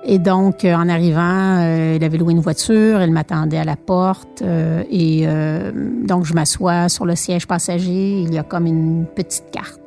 et 0.06 0.20
donc, 0.20 0.64
euh, 0.66 0.74
en 0.74 0.88
arrivant, 0.90 1.58
euh, 1.60 1.98
il 1.98 2.04
avait 2.04 2.18
loué 2.18 2.32
une 2.32 2.40
voiture, 2.40 3.00
elle 3.02 3.12
m'attendait 3.12 3.58
à 3.58 3.66
la 3.66 3.76
porte 3.76 4.42
euh, 4.42 4.82
et 4.90 5.24
euh, 5.28 5.72
donc 6.08 6.26
je 6.26 6.34
m'assois 6.34 6.88
sur 6.90 7.06
le 7.06 7.16
siège 7.16 7.46
passager. 7.46 8.22
Il 8.22 8.34
y 8.34 8.38
a 8.40 8.44
comme 8.44 8.66
une 8.66 9.06
petite 9.16 9.52
carte. 9.52 9.82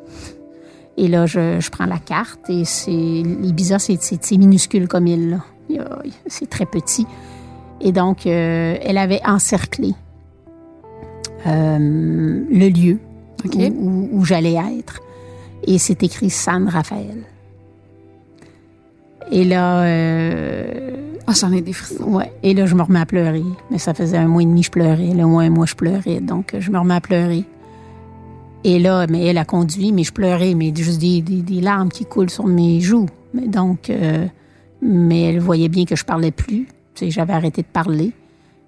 Et 0.97 1.09
là, 1.09 1.27
je, 1.27 1.61
je 1.61 1.71
prends 1.71 1.87
la 1.87 1.99
carte 1.99 2.51
et 2.51 2.65
c'est 2.65 2.93
Ibiza, 2.93 3.79
c'est 3.79 4.37
minuscule 4.37 4.87
comme 4.89 5.07
île. 5.07 5.41
C'est 6.27 6.51
très 6.51 6.67
petit. 6.67 7.07
Et 7.81 7.93
donc, 7.93 8.27
euh, 8.27 8.77
elle 8.83 8.99
avait 8.99 9.21
encerclé 9.27 9.95
euh, 11.47 11.79
le 11.79 12.69
lieu 12.69 12.99
où, 13.45 13.49
où- 13.59 14.09
où 14.13 14.25
j'allais 14.25 14.57
être. 14.79 15.01
Et 15.67 15.79
c'est 15.79 16.03
écrit 16.03 16.29
San 16.31 16.69
Raphaël. 16.69 17.23
Et 19.31 19.45
là, 19.45 19.83
euh, 19.85 20.97
Ah, 21.27 21.33
j'en 21.39 21.53
ai 21.53 21.61
des 21.61 21.73
frissons. 21.73 22.05
ouais, 22.05 22.33
et 22.43 22.53
là, 22.55 22.67
je 22.67 22.75
me 22.75 22.83
remets 22.83 22.99
à 23.01 23.07
pleurer. 23.07 23.45
Mais 23.71 23.79
ça 23.79 23.95
faisait 23.95 24.17
un 24.19 24.27
mois 24.27 24.43
et 24.43 24.47
demi 24.47 24.61
que 24.63 24.67
je 24.67 24.71
pleurais. 24.73 25.11
Au 25.23 25.29
moins 25.29 25.45
un 25.45 25.51
mois, 25.51 25.67
je 25.67 25.77
pleurais. 25.77 26.21
Donc, 26.21 26.55
je 26.59 26.71
me 26.71 26.79
remets 26.79 26.95
à 26.95 27.01
pleurer. 27.01 27.45
Et 28.65 28.79
là, 28.79 29.07
mais 29.09 29.27
elle 29.27 29.39
a 29.39 29.45
conduit, 29.45 29.93
mais 29.93 30.05
je 30.05 30.13
pleurais, 30.13 30.55
mais 30.55 30.73
juste 30.75 31.01
des, 31.01 31.61
larmes 31.61 31.89
qui 31.89 32.05
coulent 32.05 32.31
sur 32.31 32.47
mes 32.47 32.81
joues. 32.81 33.07
Mais 33.33 33.49
donc, 33.49 33.89
euh, 33.89 34.27
mais 34.83 35.23
elle 35.23 35.41
voyait 35.41 35.69
bien 35.69 35.85
que 35.85 35.97
je 35.97 36.05
parlais 36.05 36.31
plus. 36.31 36.69
J'avais 37.01 37.33
arrêté 37.33 37.63
de 37.63 37.67
parler. 37.67 38.13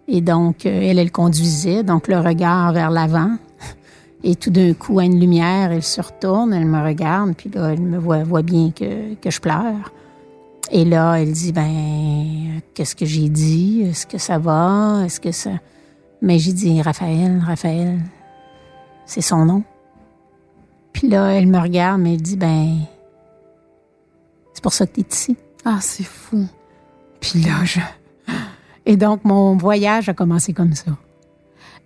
Et 0.08 0.20
donc, 0.20 0.64
euh, 0.64 0.80
elle, 0.82 0.98
elle 0.98 1.12
conduisait, 1.12 1.82
donc 1.82 2.08
le 2.08 2.18
regard 2.18 2.72
vers 2.72 2.90
l'avant. 2.90 3.36
Et 4.24 4.36
tout 4.36 4.50
d'un 4.50 4.72
coup, 4.72 4.98
à 4.98 5.04
une 5.04 5.20
lumière, 5.20 5.72
elle 5.72 5.82
se 5.82 6.00
retourne, 6.00 6.52
elle 6.52 6.66
me 6.66 6.82
regarde, 6.82 7.34
puis 7.36 7.50
là, 7.50 7.72
elle 7.72 7.80
me 7.80 7.98
voit, 7.98 8.22
voit 8.22 8.42
bien 8.42 8.70
que, 8.70 9.14
que 9.14 9.30
je 9.30 9.40
pleure. 9.40 9.92
Et 10.70 10.84
là, 10.84 11.16
elle 11.16 11.32
dit, 11.32 11.52
ben, 11.52 12.60
qu'est-ce 12.72 12.96
que 12.96 13.04
j'ai 13.04 13.28
dit? 13.28 13.82
Est-ce 13.82 14.06
que 14.06 14.18
ça 14.18 14.38
va? 14.38 15.02
Est-ce 15.04 15.20
que 15.20 15.32
ça... 15.32 15.50
Mais 16.22 16.38
j'ai 16.38 16.52
dit, 16.52 16.80
Raphaël, 16.80 17.42
Raphaël, 17.44 17.98
c'est 19.04 19.20
son 19.20 19.44
nom. 19.44 19.64
Puis 20.92 21.08
là, 21.08 21.28
elle 21.32 21.46
me 21.48 21.58
regarde, 21.58 22.00
mais 22.00 22.14
elle 22.14 22.22
dit, 22.22 22.36
ben, 22.36 22.76
c'est 24.54 24.62
pour 24.62 24.72
ça 24.72 24.86
que 24.86 24.94
tu 24.94 25.00
es 25.00 25.06
ici. 25.10 25.36
Ah, 25.64 25.78
c'est 25.80 26.04
fou. 26.04 26.46
Puis 27.20 27.40
là, 27.42 27.64
je... 27.64 27.80
Et 28.84 28.96
donc, 28.96 29.24
mon 29.24 29.56
voyage 29.56 30.08
a 30.08 30.14
commencé 30.14 30.52
comme 30.52 30.74
ça. 30.74 30.90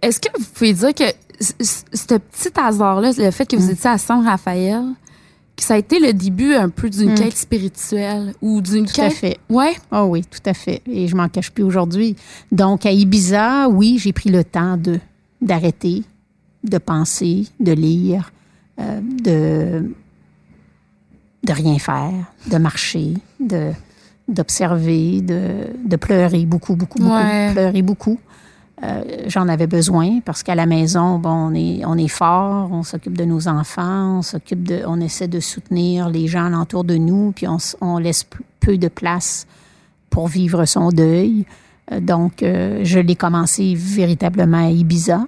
Est-ce 0.03 0.19
que 0.21 0.29
vous 0.39 0.45
pouvez 0.55 0.73
dire 0.73 0.95
que 0.95 1.05
ce 1.41 2.15
petit 2.19 2.49
hasard-là, 2.59 3.13
le 3.17 3.31
fait 3.31 3.47
que 3.47 3.57
vous 3.57 3.69
Mm. 3.69 3.73
étiez 3.73 3.91
à 3.91 3.99
San 3.99 4.25
Raphaël, 4.27 4.83
que 5.57 5.63
ça 5.63 5.75
a 5.75 5.79
été 5.79 5.99
le 6.01 6.13
début 6.13 6.55
un 6.55 6.69
peu 6.71 6.89
d'une 6.91 7.13
Mm. 7.13 7.15
quête 7.17 7.37
spirituelle 7.37 8.35
ou 8.43 8.61
d'une 8.63 8.87
Tout 8.87 9.01
à 9.01 9.09
quête? 9.09 9.13
fait. 9.17 9.39
Ouais. 9.51 9.75
Oh 9.93 10.07
oui, 10.09 10.23
tout 10.25 10.41
à 10.47 10.55
fait. 10.55 10.83
Et 10.87 11.07
je 11.07 11.17
m'en 11.17 11.29
cache 11.29 11.51
plus 11.51 11.63
aujourd'hui. 11.65 12.17
Donc, 12.51 12.87
à 12.87 12.93
Ibiza, 12.93 13.69
oui, 13.69 13.99
j'ai 13.99 14.13
pris 14.13 14.31
le 14.31 14.43
temps 14.45 14.77
de 14.77 14.99
d'arrêter, 15.43 16.03
de 16.65 16.79
penser, 16.79 17.47
de 17.61 17.73
lire, 17.73 18.33
euh, 18.81 19.01
de 19.25 19.95
de 21.45 21.53
rien 21.53 21.79
faire, 21.79 22.13
de 22.51 22.59
marcher, 22.59 23.15
de 23.41 23.71
d'observer, 24.29 25.21
de, 25.21 25.69
de 25.89 25.95
pleurer 25.97 26.45
beaucoup, 26.47 26.75
beaucoup, 26.75 26.99
beaucoup, 26.99 27.15
Ouais. 27.15 27.53
pleurer 27.53 27.83
beaucoup. 27.83 28.19
Euh, 28.83 29.05
J'en 29.29 29.47
avais 29.49 29.69
besoin 29.69 30.19
parce 30.25 30.43
qu'à 30.43 30.57
la 30.57 30.67
maison, 30.67 31.19
bon, 31.21 31.31
on 31.31 31.55
est, 31.55 31.85
on 31.87 31.97
est 31.97 32.09
fort, 32.09 32.71
on 32.73 32.83
s'occupe 32.83 33.17
de 33.17 33.25
nos 33.25 33.47
enfants, 33.47 34.19
on 34.19 34.23
s'occupe 34.23 34.65
de, 34.65 34.83
on 34.87 35.01
essaie 35.01 35.29
de 35.29 35.39
soutenir 35.39 36.09
les 36.11 36.27
gens 36.27 36.45
alentour 36.47 36.83
de 36.83 36.97
nous, 36.97 37.31
puis 37.37 37.47
on, 37.47 37.59
on 37.81 37.99
laisse 37.99 38.27
peu 38.59 38.77
de 38.77 38.89
place 38.89 39.47
pour 40.11 40.27
vivre 40.27 40.65
son 40.65 40.89
deuil. 40.91 41.47
Euh, 41.93 42.01
Donc, 42.01 42.43
euh, 42.43 42.81
je 42.83 42.99
l'ai 42.99 43.15
commencé 43.17 43.75
véritablement 43.77 44.67
à 44.67 44.71
Ibiza, 44.71 45.27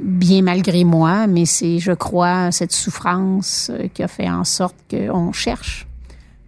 bien 0.00 0.42
malgré 0.42 0.84
moi, 0.84 1.26
mais 1.26 1.44
c'est, 1.46 1.78
je 1.78 1.92
crois, 1.92 2.50
cette 2.52 2.72
souffrance 2.72 3.70
euh, 3.72 3.88
qui 3.92 4.02
a 4.02 4.08
fait 4.08 4.28
en 4.28 4.44
sorte 4.44 4.76
qu'on 4.90 5.32
cherche. 5.32 5.86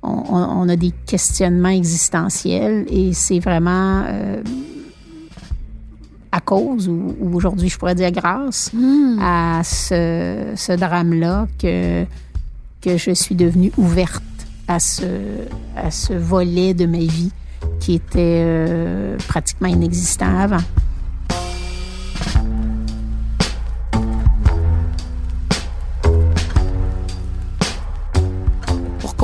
On, 0.03 0.11
on- 0.29 0.63
on 0.63 0.69
a 0.69 0.77
des 0.77 0.93
questionnements 1.07 1.69
existentiels 1.71 2.87
et 2.89 3.13
c'est 3.13 3.41
vraiment 3.41 4.05
euh, 4.07 4.43
à 6.31 6.41
cause, 6.41 6.89
ou, 6.89 7.17
ou 7.21 7.35
aujourd'hui 7.37 7.69
je 7.69 7.79
pourrais 7.79 7.95
dire 7.95 8.13
grâce, 8.13 8.71
Mm. 8.73 9.19
à 9.21 9.63
ce, 9.65 10.53
ce 10.57 10.73
drame-là 10.73 11.49
que, 11.59 12.05
que 12.83 12.97
je 12.97 13.13
suis 13.13 13.35
devenue 13.35 13.73
ouverte 13.79 14.23
à 14.69 14.79
ce, 14.79 15.05
à 15.75 15.91
ce 15.91 16.13
volet 16.13 16.75
de 16.75 16.85
ma 16.87 16.99
vie 16.99 17.33
qui 17.81 17.95
était 17.95 18.43
euh, 18.45 19.17
pratiquement 19.27 19.69
inexistant 19.69 20.39
avant. 20.39 20.63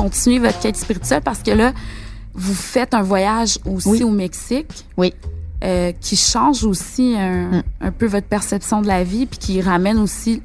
Continuer 0.09 0.39
votre 0.39 0.59
quête 0.59 0.77
spirituelle, 0.77 1.21
parce 1.23 1.39
que 1.43 1.51
là, 1.51 1.73
vous 2.33 2.53
faites 2.53 2.93
un 2.93 3.01
voyage 3.01 3.57
aussi 3.65 3.89
Oui. 3.89 4.03
au 4.03 4.09
Mexique. 4.11 4.85
Oui. 4.97 5.13
euh, 5.63 5.93
qui 6.01 6.15
change 6.17 6.63
aussi 6.65 7.15
un, 7.17 7.49
Mm. 7.49 7.63
un 7.81 7.91
peu 7.91 8.05
votre 8.07 8.27
perception 8.27 8.81
de 8.81 8.87
la 8.87 9.03
vie, 9.03 9.25
puis 9.25 9.39
qui 9.39 9.61
ramène 9.61 9.97
aussi 9.97 10.41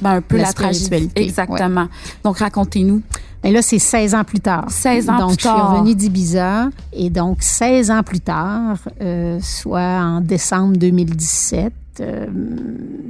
ben, 0.00 0.14
un 0.16 0.20
peu 0.22 0.36
La 0.38 0.44
la, 0.44 0.52
tragédie. 0.52 1.10
Exactement. 1.14 1.86
Donc, 2.24 2.38
racontez-nous. 2.38 3.02
Et 3.44 3.52
là, 3.52 3.62
c'est 3.62 3.78
16 3.78 4.14
ans 4.14 4.24
plus 4.24 4.40
tard. 4.40 4.64
16 4.68 5.10
ans 5.10 5.18
donc, 5.18 5.28
plus 5.36 5.44
tard. 5.44 5.56
je 5.58 5.62
suis 5.64 5.76
revenue 5.78 5.94
d'Ibiza. 5.94 6.70
Et 6.92 7.08
donc, 7.10 7.38
16 7.42 7.90
ans 7.92 8.02
plus 8.02 8.20
tard, 8.20 8.78
euh, 9.00 9.38
soit 9.40 9.80
en 10.02 10.20
décembre 10.22 10.76
2017, 10.76 11.72
euh, 12.00 12.26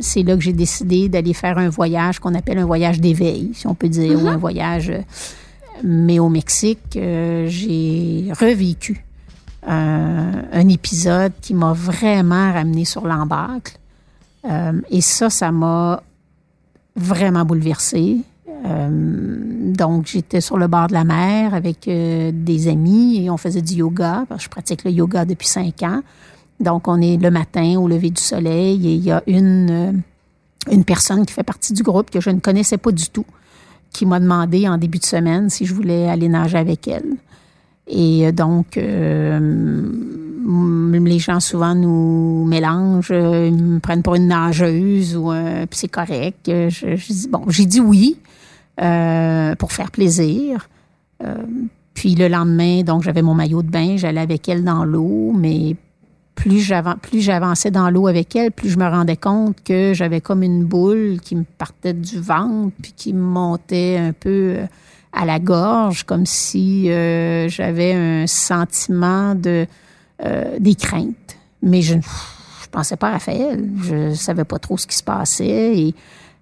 c'est 0.00 0.23
là 0.25 0.35
que 0.37 0.42
j'ai 0.42 0.52
décidé 0.52 1.09
d'aller 1.09 1.33
faire 1.35 1.57
un 1.57 1.68
voyage 1.71 2.18
qu'on 2.18 2.35
appelle 2.35 2.59
un 2.59 2.66
voyage 2.66 3.00
d'éveil, 3.00 3.52
si 3.54 3.66
on 3.66 3.75
peut 3.75 3.88
dire, 3.88 4.23
ou 4.23 4.26
un 4.26 4.37
voyage. 4.37 4.92
Euh, 5.78 5.82
mais 5.85 6.18
au 6.18 6.28
Mexique, 6.28 6.97
euh, 6.97 7.47
j'ai 7.49 8.30
revécu 8.38 9.04
un, 9.66 10.44
un 10.52 10.68
épisode 10.68 11.32
qui 11.40 11.54
m'a 11.54 11.73
vraiment 11.73 12.52
ramené 12.52 12.85
sur 12.85 13.06
l'embâcle. 13.06 13.78
Euh, 14.44 14.80
et 14.90 15.00
ça, 15.00 15.30
ça 15.30 15.50
m'a 15.52 16.02
vraiment 16.97 17.44
bouleversée. 17.44 18.18
Euh, 18.66 19.73
donc, 19.73 20.06
j'étais 20.06 20.40
sur 20.40 20.58
le 20.58 20.66
bord 20.66 20.88
de 20.88 20.92
la 20.92 21.04
mer 21.04 21.54
avec 21.54 21.87
euh, 21.87 22.30
des 22.35 22.68
amis 22.68 23.25
et 23.25 23.30
on 23.30 23.37
faisait 23.37 23.62
du 23.62 23.75
yoga. 23.75 24.25
Je 24.37 24.49
pratique 24.49 24.85
le 24.85 24.90
yoga 24.90 25.25
depuis 25.25 25.47
cinq 25.47 25.82
ans. 25.82 26.02
Donc, 26.61 26.88
on 26.88 27.00
est 27.00 27.16
le 27.16 27.30
matin 27.30 27.76
au 27.78 27.87
lever 27.87 28.11
du 28.11 28.20
soleil 28.20 28.88
et 28.88 28.94
il 28.94 29.04
y 29.04 29.12
a 29.12 29.23
une, 29.26 29.70
euh, 29.70 29.92
une 30.73 30.85
personne 30.85 31.25
qui 31.25 31.32
fait 31.32 31.44
partie 31.44 31.73
du 31.73 31.82
groupe 31.82 32.11
que 32.11 32.20
je 32.20 32.30
ne 32.30 32.40
connaissais 32.40 32.78
pas 32.78 32.90
du 32.90 33.08
tout, 33.11 33.26
qui 33.92 34.07
m'a 34.07 34.21
demandé 34.21 34.68
en 34.68 34.78
début 34.78 34.99
de 34.99 35.04
semaine 35.04 35.50
si 35.50 35.66
je 35.66 35.75
voulais 35.75 36.09
aller 36.09 36.28
nager 36.28 36.59
avec 36.59 36.87
elle. 36.88 37.16
Et 37.88 38.26
euh, 38.26 38.33
donc, 38.33 38.76
euh, 38.76 39.83
les 41.04 41.18
gens 41.18 41.40
souvent 41.40 41.75
nous 41.75 42.45
mélangent, 42.45 43.11
euh, 43.11 43.49
ils 43.49 43.62
me 43.62 43.80
prennent 43.80 44.02
pour 44.02 44.14
une 44.14 44.28
nageuse 44.28 45.16
ou 45.16 45.33
euh, 45.33 45.66
puis 45.66 45.78
c'est 45.78 45.88
correct. 45.88 46.47
Je, 46.47 47.12
dis 47.12 47.28
bon, 47.28 47.42
j'ai 47.49 47.66
dit 47.66 47.80
oui 47.80 48.18
pour 48.76 49.73
faire 49.73 49.90
plaisir. 49.90 50.68
Puis 51.95 52.14
le 52.14 52.28
lendemain, 52.28 52.83
donc 52.83 53.02
j'avais 53.02 53.23
mon 53.23 53.35
maillot 53.35 53.62
de 53.62 53.71
bain, 53.71 53.97
j'allais 53.97 54.21
avec 54.21 54.49
elle 54.49 54.62
dans 54.62 54.85
l'eau, 54.85 55.33
mais 55.35 55.75
plus 56.38 56.61
j'avan- 56.61 56.97
plus 57.02 57.21
j'avançais 57.21 57.73
dans 57.73 57.90
l'eau 57.90 58.07
avec 58.07 58.37
elle, 58.37 58.52
plus 58.52 58.68
je 58.71 58.78
me 58.78 58.87
rendais 58.87 59.16
compte 59.16 59.57
que 59.64 59.92
j'avais 59.92 60.21
comme 60.21 60.45
une 60.45 60.64
boule 60.64 61.18
qui 61.21 61.35
me 61.35 61.42
partait 61.42 61.92
du 61.95 62.21
ventre 62.21 62.73
puis 62.80 62.92
qui 62.97 63.12
me 63.12 63.21
montait 63.21 63.99
un 63.99 64.12
peu 64.12 64.54
euh, 64.57 64.66
à 65.12 65.25
la 65.26 65.40
gorge, 65.40 66.04
comme 66.04 66.26
si 66.26 66.92
euh, 66.92 67.49
j'avais 67.49 67.92
un 67.92 68.28
sentiment 68.28 69.35
de 69.35 69.66
euh, 70.25 70.57
des 70.61 70.76
craintes. 70.76 71.37
Mais 71.61 71.83
je 71.83 71.95
je 71.99 72.68
pensais 72.71 72.97
pas 72.97 73.09
à 73.09 73.12
Raphaël, 73.14 73.68
je 73.83 74.14
savais 74.14 74.45
pas 74.45 74.61
trop 74.61 74.76
ce 74.76 74.87
qui 74.87 74.97
se 74.97 75.02
passait 75.02 75.76
et 75.78 75.95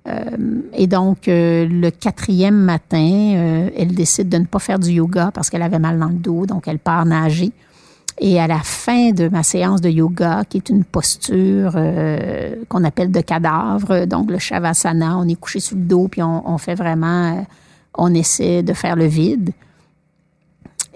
euh, 0.09 0.37
et 0.75 0.87
donc, 0.87 1.27
euh, 1.27 1.67
le 1.67 1.91
quatrième 1.91 2.55
matin, 2.55 3.33
euh, 3.35 3.71
elle 3.77 3.93
décide 3.95 4.29
de 4.29 4.37
ne 4.39 4.45
pas 4.45 4.59
faire 4.61 4.79
du 4.79 4.91
yoga 4.91 5.31
parce 5.33 5.51
qu'elle 5.51 5.63
avait 5.63 5.81
mal 5.81 5.99
dans 5.99 6.07
le 6.09 6.15
dos, 6.15 6.47
donc 6.47 6.69
elle 6.69 6.79
part 6.79 7.05
nager. 7.07 7.51
Et 8.19 8.41
à 8.41 8.47
la 8.47 8.61
fin 8.61 9.11
de 9.11 9.29
ma 9.29 9.43
séance 9.43 9.83
de 9.83 9.91
yoga, 9.91 10.45
qui 10.49 10.57
est 10.57 10.69
une 10.71 10.85
posture 10.85 11.73
euh, 11.75 12.65
qu'on 12.69 12.83
appelle 12.85 13.13
de 13.13 13.21
cadavre, 13.21 14.07
donc 14.07 14.31
le 14.31 14.39
shavasana, 14.39 15.19
on 15.19 15.29
est 15.29 15.35
couché 15.35 15.61
sur 15.61 15.77
le 15.77 15.83
dos, 15.83 16.09
puis 16.09 16.23
on, 16.23 16.49
on 16.49 16.57
fait 16.57 16.75
vraiment, 16.75 17.35
euh, 17.37 17.43
on 17.95 18.15
essaie 18.15 18.63
de 18.63 18.73
faire 18.73 18.97
le 18.97 19.05
vide. 19.05 19.53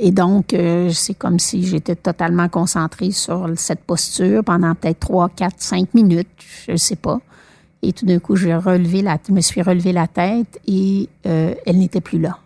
Et 0.02 0.12
donc, 0.12 0.54
euh, 0.54 0.90
c'est 0.92 1.12
comme 1.12 1.38
si 1.38 1.62
j'étais 1.62 1.94
totalement 1.94 2.48
concentrée 2.48 3.10
sur 3.10 3.50
cette 3.56 3.80
posture 3.80 4.42
pendant 4.42 4.74
peut-être 4.74 5.00
trois, 5.00 5.28
quatre, 5.28 5.60
cinq 5.60 5.92
minutes, 5.92 6.28
je 6.66 6.72
ne 6.72 6.76
sais 6.78 6.96
pas. 6.96 7.20
Et 7.82 7.92
tout 7.92 8.06
d'un 8.06 8.18
coup, 8.18 8.34
j'ai 8.34 8.54
relevé 8.54 9.02
la, 9.02 9.18
je 9.26 9.32
me 9.32 9.42
suis 9.42 9.60
relevé 9.60 9.92
la 9.92 10.06
tête 10.06 10.58
et 10.66 11.08
euh, 11.26 11.54
elle 11.66 11.78
n'était 11.78 12.00
plus 12.00 12.18
là. 12.18 12.38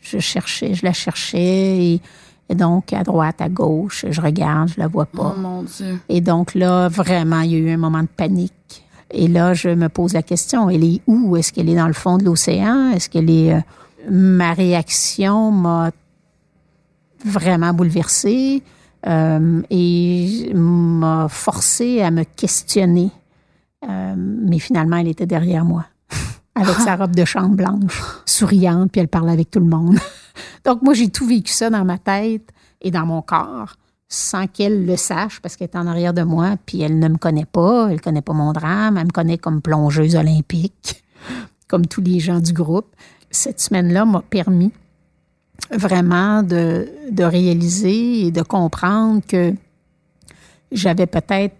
Je 0.00 0.18
cherchais, 0.18 0.74
je 0.74 0.84
la 0.84 0.92
cherchais 0.92 1.38
et, 1.84 2.00
et 2.48 2.54
donc 2.54 2.92
à 2.92 3.02
droite, 3.02 3.40
à 3.40 3.48
gauche, 3.48 4.06
je 4.08 4.20
regarde, 4.20 4.68
je 4.68 4.80
la 4.80 4.86
vois 4.86 5.06
pas. 5.06 5.34
Oh 5.36 5.40
mon 5.40 5.62
Dieu. 5.62 5.98
Et 6.08 6.20
donc 6.20 6.54
là, 6.54 6.88
vraiment, 6.88 7.40
il 7.40 7.50
y 7.52 7.54
a 7.56 7.58
eu 7.58 7.70
un 7.70 7.76
moment 7.76 8.02
de 8.02 8.08
panique. 8.08 8.84
Et 9.10 9.28
là, 9.28 9.54
je 9.54 9.70
me 9.70 9.88
pose 9.88 10.12
la 10.12 10.22
question, 10.22 10.68
elle 10.68 10.84
est 10.84 11.00
où? 11.06 11.36
Est-ce 11.36 11.52
qu'elle 11.52 11.68
est 11.68 11.76
dans 11.76 11.86
le 11.86 11.94
fond 11.94 12.18
de 12.18 12.24
l'océan? 12.24 12.90
Est-ce 12.90 13.08
qu'elle 13.08 13.30
est... 13.30 13.54
euh, 13.54 13.60
ma 14.10 14.52
réaction 14.52 15.50
m'a 15.50 15.90
vraiment 17.24 17.72
bouleversée 17.72 18.62
euh, 19.06 19.62
et 19.70 20.50
m'a 20.54 21.26
forcé 21.28 22.00
à 22.00 22.10
me 22.10 22.24
questionner. 22.24 23.10
Euh, 23.88 24.14
mais 24.16 24.58
finalement, 24.58 24.96
elle 24.96 25.08
était 25.08 25.26
derrière 25.26 25.64
moi, 25.64 25.84
avec 26.60 26.76
sa 26.76 26.96
robe 26.96 27.14
de 27.14 27.24
chambre 27.24 27.56
blanche, 27.56 28.02
souriante, 28.26 28.92
puis 28.92 29.00
elle 29.00 29.08
parlait 29.08 29.32
avec 29.32 29.50
tout 29.50 29.60
le 29.60 29.66
monde. 29.66 29.98
Donc 30.64 30.82
moi, 30.82 30.94
j'ai 30.94 31.08
tout 31.08 31.26
vécu 31.26 31.52
ça 31.52 31.70
dans 31.70 31.84
ma 31.84 31.98
tête 31.98 32.50
et 32.80 32.90
dans 32.90 33.06
mon 33.06 33.22
corps, 33.22 33.76
sans 34.08 34.46
qu'elle 34.46 34.86
le 34.86 34.96
sache, 34.96 35.40
parce 35.40 35.56
qu'elle 35.56 35.68
est 35.72 35.76
en 35.76 35.86
arrière 35.86 36.14
de 36.14 36.22
moi, 36.22 36.56
puis 36.66 36.80
elle 36.80 36.98
ne 36.98 37.08
me 37.08 37.16
connaît 37.16 37.46
pas, 37.46 37.88
elle 37.90 38.00
connaît 38.00 38.22
pas 38.22 38.32
mon 38.32 38.52
drame, 38.52 38.96
elle 38.96 39.06
me 39.06 39.10
connaît 39.10 39.38
comme 39.38 39.60
plongeuse 39.60 40.16
olympique, 40.16 41.02
comme 41.68 41.86
tous 41.86 42.00
les 42.00 42.20
gens 42.20 42.40
du 42.40 42.52
groupe. 42.52 42.94
Cette 43.30 43.60
semaine-là 43.60 44.04
m'a 44.04 44.22
permis 44.22 44.72
vraiment 45.70 46.42
de, 46.42 46.88
de 47.10 47.24
réaliser 47.24 48.26
et 48.26 48.30
de 48.30 48.42
comprendre 48.42 49.20
que 49.26 49.54
j'avais 50.72 51.06
peut-être 51.06 51.54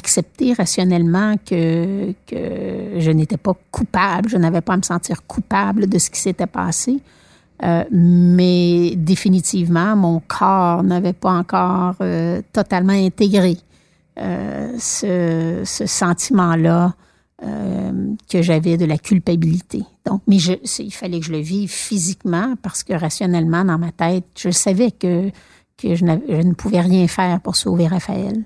accepté 0.00 0.54
rationnellement 0.54 1.36
que, 1.44 2.12
que 2.26 2.98
je 2.98 3.10
n'étais 3.10 3.36
pas 3.36 3.54
coupable, 3.70 4.28
je 4.28 4.38
n'avais 4.38 4.62
pas 4.62 4.74
à 4.74 4.76
me 4.78 4.82
sentir 4.82 5.26
coupable 5.26 5.86
de 5.88 5.98
ce 5.98 6.08
qui 6.10 6.20
s'était 6.20 6.46
passé. 6.46 7.00
Euh, 7.62 7.84
mais 7.90 8.94
définitivement, 8.96 9.94
mon 9.94 10.20
corps 10.20 10.82
n'avait 10.82 11.12
pas 11.12 11.32
encore 11.32 11.96
euh, 12.00 12.40
totalement 12.54 12.94
intégré 12.94 13.58
euh, 14.18 14.72
ce, 14.78 15.62
ce 15.64 15.86
sentiment-là 15.86 16.94
que 18.30 18.42
j'avais 18.42 18.76
de 18.76 18.84
la 18.84 18.98
culpabilité. 18.98 19.82
Donc, 20.04 20.20
mais 20.26 20.36
il 20.36 20.92
fallait 20.92 21.20
que 21.20 21.24
je 21.24 21.32
le 21.32 21.38
vive 21.38 21.70
physiquement 21.70 22.52
parce 22.62 22.84
que 22.84 22.92
rationnellement, 22.92 23.64
dans 23.64 23.78
ma 23.78 23.92
tête, 23.92 24.26
je 24.38 24.50
savais 24.50 24.90
que, 24.90 25.30
que 25.78 25.94
je, 25.94 26.04
je 26.04 26.42
ne 26.46 26.52
pouvais 26.52 26.82
rien 26.82 27.08
faire 27.08 27.40
pour 27.40 27.56
sauver 27.56 27.86
Raphaël. 27.86 28.44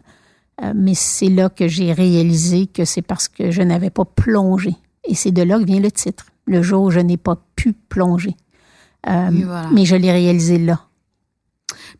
Euh, 0.62 0.73
mais 0.75 0.95
c'est 0.95 1.29
là 1.29 1.49
que 1.49 1.67
j'ai 1.67 1.93
réalisé 1.93 2.67
que 2.67 2.85
c'est 2.85 3.03
parce 3.03 3.27
que 3.29 3.51
je 3.51 3.62
n'avais 3.62 3.90
pas 3.90 4.05
plongé. 4.05 4.77
Et 5.05 5.14
c'est 5.14 5.33
de 5.33 5.43
là 5.43 5.59
que 5.59 5.64
vient 5.64 5.81
le 5.81 5.90
titre, 5.90 6.27
le 6.47 6.62
jour 6.62 6.85
où 6.85 6.90
je 6.90 7.01
n'ai 7.01 7.17
pas 7.17 7.37
pu 7.57 7.73
plonger. 7.73 8.37
Euh, 9.09 9.31
voilà. 9.45 9.69
Mais 9.73 9.85
je 9.85 9.97
l'ai 9.97 10.12
réalisé 10.12 10.59
là. 10.59 10.81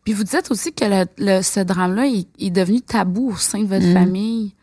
Puis 0.03 0.13
vous 0.13 0.23
dites 0.23 0.49
aussi 0.51 0.73
que 0.73 0.85
le, 0.85 1.05
le- 1.17 1.41
ce 1.41 1.59
drame-là 1.59 2.07
est, 2.07 2.27
est 2.39 2.49
devenu 2.49 2.81
tabou 2.81 3.31
au 3.31 3.35
sein 3.35 3.59
de 3.61 3.67
votre 3.67 3.85
Mm. 3.87 3.93
famille. 3.93 4.53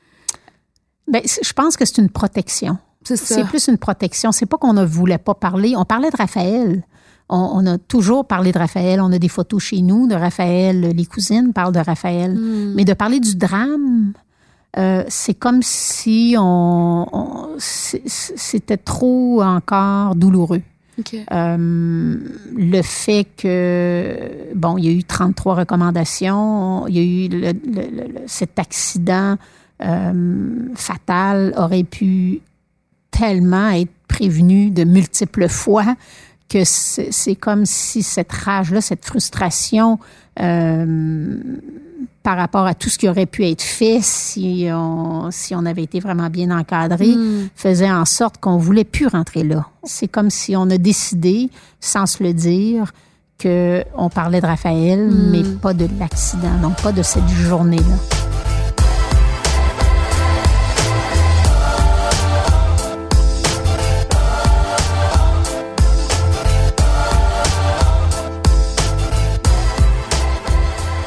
Ben, 1.08 1.20
c'est- 1.24 1.44
je 1.44 1.52
pense 1.52 1.76
que 1.76 1.84
c'est 1.84 1.98
une 1.98 2.10
protection. 2.10 2.78
C'est 3.04 3.44
plus 3.44 3.66
une 3.68 3.78
protection. 3.78 4.30
C'est 4.32 4.46
pas 4.46 4.56
qu'on 4.58 4.72
ne 4.72 4.84
voulait 4.84 5.18
pas 5.18 5.34
parler. 5.34 5.74
On 5.76 5.84
parlait 5.84 6.10
de 6.10 6.16
Raphaël. 6.16 6.84
On, 7.28 7.50
on 7.54 7.66
a 7.66 7.78
toujours 7.78 8.26
parlé 8.26 8.52
de 8.52 8.58
Raphaël. 8.58 9.00
On 9.00 9.12
a 9.12 9.18
des 9.18 9.28
photos 9.28 9.62
chez 9.62 9.80
nous 9.82 10.06
de 10.06 10.14
Raphaël. 10.14 10.80
Les 10.94 11.06
cousines 11.06 11.52
parlent 11.52 11.72
de 11.72 11.78
Raphaël. 11.80 12.34
Mm. 12.34 12.74
Mais 12.74 12.84
de 12.84 12.92
parler 12.92 13.20
du 13.20 13.36
drame, 13.36 14.12
euh, 14.78 15.04
c'est 15.08 15.34
comme 15.34 15.62
si 15.62 16.34
on, 16.38 17.06
c'était 17.58 18.76
trop 18.76 19.42
encore 19.42 20.14
douloureux. 20.14 20.62
Euh, 21.32 22.16
le 22.54 22.82
fait 22.82 23.26
que, 23.36 24.30
bon, 24.54 24.76
il 24.76 24.84
y 24.84 24.88
a 24.88 24.92
eu 24.92 25.04
33 25.04 25.54
recommandations, 25.54 26.86
il 26.86 26.94
y 26.96 26.98
a 26.98 27.02
eu 27.02 27.28
le- 27.28 27.52
le- 27.52 27.90
le- 27.96 28.12
le- 28.12 28.20
cet 28.26 28.58
accident 28.58 29.36
euh, 29.84 30.68
fatal 30.74 31.54
aurait 31.56 31.82
pu 31.82 32.40
tellement 33.10 33.70
être 33.70 33.90
prévenu 34.06 34.70
de 34.70 34.84
multiples 34.84 35.48
fois 35.48 35.96
que 36.52 36.64
c'est 36.64 37.36
comme 37.36 37.64
si 37.66 38.02
cette 38.02 38.32
rage-là, 38.32 38.80
cette 38.80 39.04
frustration 39.04 39.98
euh, 40.40 41.36
par 42.22 42.36
rapport 42.36 42.66
à 42.66 42.74
tout 42.74 42.88
ce 42.88 42.98
qui 42.98 43.08
aurait 43.08 43.26
pu 43.26 43.44
être 43.46 43.62
fait 43.62 43.98
si 44.02 44.68
on, 44.72 45.30
si 45.30 45.54
on 45.54 45.64
avait 45.66 45.82
été 45.82 45.98
vraiment 46.00 46.28
bien 46.30 46.50
encadré, 46.56 47.08
Mm. 47.08 47.48
faisait 47.56 47.90
en 47.90 48.04
sorte 48.04 48.38
qu'on 48.38 48.58
voulait 48.58 48.84
plus 48.84 49.06
rentrer 49.08 49.42
là. 49.42 49.66
C'est 49.84 50.08
comme 50.08 50.30
si 50.30 50.54
on 50.56 50.68
a 50.70 50.78
décidé, 50.78 51.50
sans 51.80 52.06
se 52.06 52.22
le 52.22 52.32
dire, 52.32 52.92
que 53.38 53.82
on 53.96 54.08
parlait 54.08 54.40
de 54.40 54.46
Raphaël, 54.46 55.08
Mm. 55.08 55.30
mais 55.32 55.42
pas 55.60 55.74
de 55.74 55.88
l'accident, 55.98 56.56
donc 56.62 56.80
pas 56.82 56.92
de 56.92 57.02
cette 57.02 57.28
journée-là. 57.28 58.51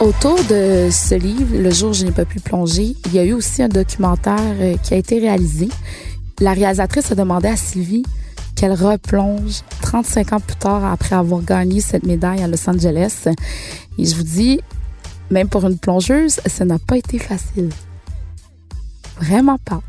Autour 0.05 0.37
de 0.43 0.89
ce 0.91 1.15
livre, 1.15 1.57
Le 1.57 1.71
jour 1.71 1.89
où 1.89 1.93
je 1.93 2.05
n'ai 2.05 2.11
pas 2.11 2.25
pu 2.25 2.39
plonger, 2.39 2.95
il 3.05 3.13
y 3.13 3.19
a 3.19 3.23
eu 3.23 3.33
aussi 3.33 3.63
un 3.63 3.67
documentaire 3.67 4.37
euh, 4.39 4.77
qui 4.77 4.93
a 4.93 4.97
été 4.97 5.19
réalisé 5.19 5.67
la 6.39 6.53
réalisatrice 6.53 7.11
a 7.11 7.15
demandé 7.15 7.47
à 7.47 7.55
Sylvie 7.55 8.03
qu'elle 8.55 8.73
replonge 8.73 9.61
35 9.81 10.33
ans 10.33 10.39
plus 10.39 10.55
tard 10.55 10.83
après 10.85 11.15
avoir 11.15 11.41
gagné 11.41 11.79
cette 11.79 12.05
médaille 12.05 12.43
à 12.43 12.47
Los 12.47 12.69
Angeles. 12.69 13.27
Et 13.97 14.05
je 14.05 14.15
vous 14.15 14.23
dis, 14.23 14.59
même 15.29 15.47
pour 15.47 15.65
une 15.65 15.77
plongeuse, 15.77 16.39
ça 16.45 16.65
n'a 16.65 16.79
pas 16.79 16.97
été 16.97 17.19
facile. 17.19 17.69
Vraiment 19.17 19.57
pas. 19.57 19.81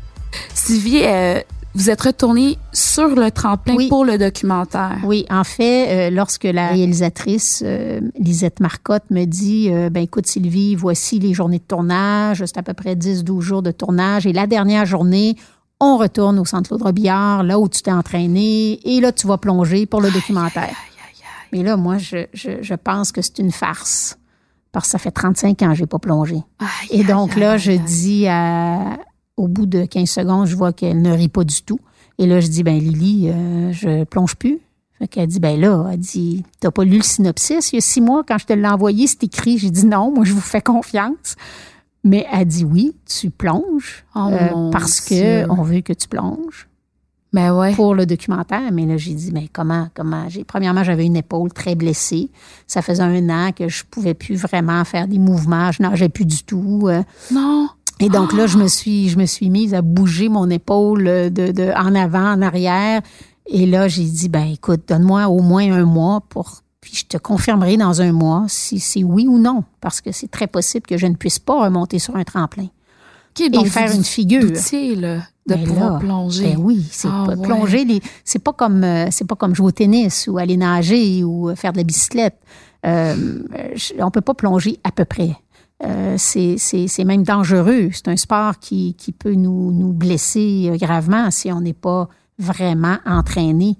Sylvie, 0.53 1.01
euh, 1.03 1.41
vous 1.75 1.89
êtes 1.89 2.01
retournée 2.01 2.57
sur 2.73 3.09
le 3.09 3.29
tremplin 3.29 3.75
pour 3.89 4.03
le 4.03 4.17
documentaire. 4.17 4.97
Oui, 5.03 5.25
en 5.29 5.43
fait, 5.43 6.07
euh, 6.07 6.09
lorsque 6.09 6.45
la 6.45 6.69
réalisatrice 6.69 7.61
euh, 7.65 8.01
Lisette 8.17 8.59
Marcotte 8.59 9.03
me 9.11 9.25
dit 9.25 9.69
ben 9.69 10.01
écoute 10.01 10.27
Sylvie, 10.27 10.75
voici 10.75 11.19
les 11.19 11.33
journées 11.33 11.59
de 11.59 11.63
tournage, 11.63 12.43
c'est 12.45 12.57
à 12.57 12.63
peu 12.63 12.73
près 12.73 12.95
10-12 12.95 13.41
jours 13.41 13.61
de 13.61 13.71
tournage 13.71 14.25
et 14.25 14.33
la 14.33 14.47
dernière 14.47 14.85
journée, 14.85 15.35
on 15.79 15.97
retourne 15.97 16.39
au 16.39 16.45
centre 16.45 16.69
Claude 16.69 16.81
Robillard, 16.81 17.43
là 17.43 17.59
où 17.59 17.69
tu 17.69 17.81
t'es 17.81 17.91
entraîné, 17.91 18.79
et 18.83 18.99
là, 18.99 19.11
tu 19.11 19.27
vas 19.27 19.37
plonger 19.37 19.85
pour 19.85 20.01
le 20.01 20.11
documentaire. 20.11 20.75
Mais 21.53 21.63
là, 21.63 21.77
moi, 21.77 21.97
je, 21.97 22.25
je, 22.33 22.73
pense 22.73 23.11
que 23.11 23.21
c'est 23.21 23.39
une 23.39 23.51
farce. 23.51 24.17
Parce 24.71 24.87
que 24.87 24.91
ça 24.91 24.99
fait 24.99 25.11
35 25.11 25.61
ans 25.61 25.69
que 25.69 25.75
j'ai 25.75 25.85
pas 25.85 25.99
plongé. 25.99 26.37
et 26.89 27.03
donc 27.03 27.35
là, 27.35 27.57
je 27.57 27.71
dis 27.71 28.27
à, 28.27 28.97
au 29.37 29.47
bout 29.47 29.65
de 29.65 29.85
15 29.85 30.09
secondes, 30.09 30.47
je 30.47 30.55
vois 30.55 30.73
qu'elle 30.73 31.01
ne 31.01 31.11
rit 31.11 31.29
pas 31.29 31.43
du 31.43 31.61
tout. 31.61 31.79
Et 32.17 32.25
là, 32.25 32.39
je 32.39 32.47
dis, 32.47 32.63
ben 32.63 32.77
Lily, 32.77 33.29
euh, 33.29 33.71
je 33.71 34.03
plonge 34.03 34.35
plus. 34.35 34.59
Fait 34.97 35.07
qu'elle 35.07 35.27
dit, 35.27 35.39
ben 35.39 35.59
là, 35.59 35.89
elle 35.91 35.99
dit, 35.99 36.43
t'as 36.59 36.71
pas 36.71 36.83
lu 36.83 36.97
le 36.97 37.03
synopsis? 37.03 37.71
Il 37.71 37.75
y 37.75 37.77
a 37.77 37.81
six 37.81 38.01
mois, 38.01 38.23
quand 38.27 38.39
je 38.39 38.45
te 38.45 38.53
l'ai 38.53 38.67
envoyé, 38.67 39.05
c'est 39.05 39.23
écrit. 39.23 39.59
J'ai 39.59 39.69
dit, 39.69 39.85
non, 39.85 40.11
moi, 40.11 40.25
je 40.25 40.33
vous 40.33 40.41
fais 40.41 40.61
confiance. 40.61 41.35
Mais 42.03 42.25
elle 42.31 42.45
dit 42.45 42.63
oui, 42.63 42.95
tu 43.05 43.29
plonges 43.29 44.05
oh 44.15 44.29
euh, 44.31 44.71
parce 44.71 45.01
que 45.01 45.49
on 45.49 45.61
veut 45.61 45.81
que 45.81 45.93
tu 45.93 46.07
plonges. 46.07 46.69
Ben 47.33 47.53
ouais. 47.53 47.75
Pour 47.75 47.93
le 47.93 48.05
documentaire. 48.05 48.71
Mais 48.71 48.85
là, 48.85 48.95
j'ai 48.95 49.13
dit, 49.13 49.31
mais 49.33 49.49
comment, 49.51 49.89
comment? 49.93 50.29
J'ai, 50.29 50.45
premièrement, 50.45 50.83
j'avais 50.83 51.05
une 51.05 51.17
épaule 51.17 51.51
très 51.51 51.75
blessée. 51.75 52.31
Ça 52.65 52.81
faisait 52.81 53.03
un 53.03 53.29
an 53.29 53.51
que 53.51 53.67
je 53.67 53.83
pouvais 53.83 54.13
plus 54.13 54.35
vraiment 54.35 54.83
faire 54.85 55.07
des 55.07 55.19
mouvements. 55.19 55.71
Je 55.71 55.83
nageais 55.83 56.07
plus 56.07 56.25
du 56.25 56.43
tout. 56.43 56.83
Euh. 56.85 57.03
Non. 57.31 57.67
Et 57.99 58.09
donc 58.09 58.33
là, 58.33 58.45
je 58.47 58.57
me 58.57 58.67
suis, 58.67 59.09
je 59.09 59.17
me 59.17 59.25
suis 59.25 59.49
mise 59.49 59.73
à 59.73 59.81
bouger 59.81 60.29
mon 60.29 60.49
épaule 60.49 61.03
de, 61.03 61.29
de 61.51 61.71
en 61.75 61.95
avant, 61.95 62.33
en 62.33 62.41
arrière. 62.41 63.01
Et 63.47 63.65
là, 63.65 63.87
j'ai 63.87 64.03
dit, 64.03 64.29
ben 64.29 64.45
écoute, 64.45 64.81
donne-moi 64.87 65.27
au 65.29 65.41
moins 65.41 65.71
un 65.71 65.85
mois 65.85 66.21
pour 66.29 66.61
puis 66.87 66.95
je 66.95 67.05
te 67.05 67.17
confirmerai 67.17 67.75
dans 67.75 68.01
un 68.01 68.13
mois 68.13 68.45
si 68.47 68.79
c'est 68.79 69.03
oui 69.03 69.27
ou 69.27 69.39
non, 69.39 69.65
parce 69.81 69.99
que 69.99 70.13
c'est 70.13 70.29
très 70.29 70.47
possible 70.47 70.85
que 70.85 70.97
je 70.97 71.05
ne 71.05 71.15
puisse 71.15 71.37
pas 71.37 71.61
remonter 71.61 71.99
sur 71.99 72.15
un 72.15 72.23
tremplin. 72.23 72.67
et 73.37 73.65
faire 73.65 73.93
une 73.93 74.05
figure. 74.05 74.55
de 75.47 75.55
ben 75.55 75.63
pouvoir 75.65 75.99
plonger. 75.99 76.55
Ben 76.55 76.57
oui, 76.59 76.85
c'est 76.89 77.09
ah, 77.11 77.25
plonger. 77.41 78.01
c'est 78.23 78.39
pas 78.39 78.53
comme 78.53 78.83
euh, 78.83 79.07
c'est 79.11 79.25
pas 79.25 79.35
comme 79.35 79.55
jouer 79.55 79.67
au 79.67 79.71
tennis 79.71 80.27
ou 80.27 80.37
aller 80.37 80.57
nager 80.57 81.23
ou 81.23 81.49
euh, 81.49 81.55
faire 81.55 81.73
de 81.73 81.77
la 81.77 81.83
bicyclette. 81.83 82.37
Euh, 82.85 83.43
on 83.99 84.11
peut 84.11 84.21
pas 84.21 84.33
plonger 84.33 84.79
à 84.83 84.91
peu 84.91 85.05
près. 85.05 85.35
Euh, 85.83 86.15
c'est 86.17 87.03
même 87.05 87.23
dangereux. 87.23 87.89
C'est 87.93 88.07
un 88.07 88.17
sport 88.17 88.59
qui, 88.59 88.95
qui 88.95 89.11
peut 89.11 89.35
nous, 89.35 89.71
nous 89.71 89.93
blesser 89.93 90.71
gravement 90.79 91.29
si 91.31 91.51
on 91.51 91.61
n'est 91.61 91.73
pas 91.73 92.09
vraiment 92.39 92.97
entraîné 93.05 93.77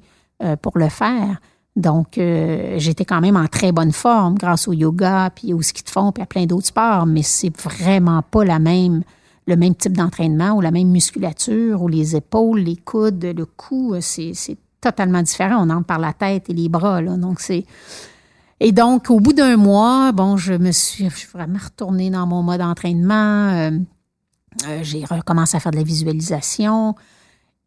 pour 0.62 0.78
le 0.78 0.90
faire. 0.90 1.40
Donc, 1.78 2.18
euh, 2.18 2.74
j'étais 2.80 3.06
quand 3.06 3.22
même 3.22 3.38
en 3.38 3.46
très 3.46 3.72
bonne 3.72 3.92
forme 3.92 4.34
grâce 4.36 4.68
au 4.68 4.74
yoga, 4.74 5.30
puis 5.30 5.54
au 5.54 5.62
ski 5.62 5.84
de 5.84 5.90
fond, 5.90 6.12
puis 6.12 6.24
à 6.24 6.26
plein 6.26 6.48
d'autres 6.48 6.66
sports, 6.66 7.06
mais 7.06 7.22
c'est 7.22 7.56
vraiment 7.56 8.24
pas 8.24 8.44
la 8.44 8.58
même, 8.58 9.04
le 9.46 9.56
même 9.56 9.76
type 9.76 9.96
d'entraînement 9.96 10.54
ou 10.54 10.62
la 10.62 10.72
même 10.72 10.88
musculature 10.88 11.84
ou 11.84 11.88
les 11.88 12.16
épaules, 12.16 12.62
les 12.62 12.78
coudes, 12.78 13.24
le 13.24 13.46
cou, 13.46 13.96
c'est 14.00 14.58
totalement 14.82 15.22
différent. 15.22 15.68
On 15.68 15.70
entre 15.70 15.86
par 15.86 16.00
la 16.00 16.14
tête 16.14 16.50
et 16.50 16.54
les 16.54 16.68
bras, 16.68 17.00
là. 17.00 17.16
Donc, 17.16 17.40
c'est... 17.40 17.64
Et 18.60 18.72
donc, 18.72 19.10
au 19.12 19.20
bout 19.20 19.34
d'un 19.34 19.56
mois, 19.58 20.12
bon, 20.12 20.38
je 20.38 20.54
me 20.54 20.72
suis, 20.72 21.08
vraiment 21.32 21.60
retournée 21.64 22.10
dans 22.10 22.26
mon 22.26 22.42
mode 22.42 22.60
d'entraînement. 22.60 23.50
Euh, 23.50 23.72
euh, 24.68 24.80
j'ai 24.82 25.06
recommencé 25.06 25.58
à 25.58 25.60
faire 25.60 25.72
de 25.72 25.78
la 25.78 25.84
visualisation. 25.84 26.96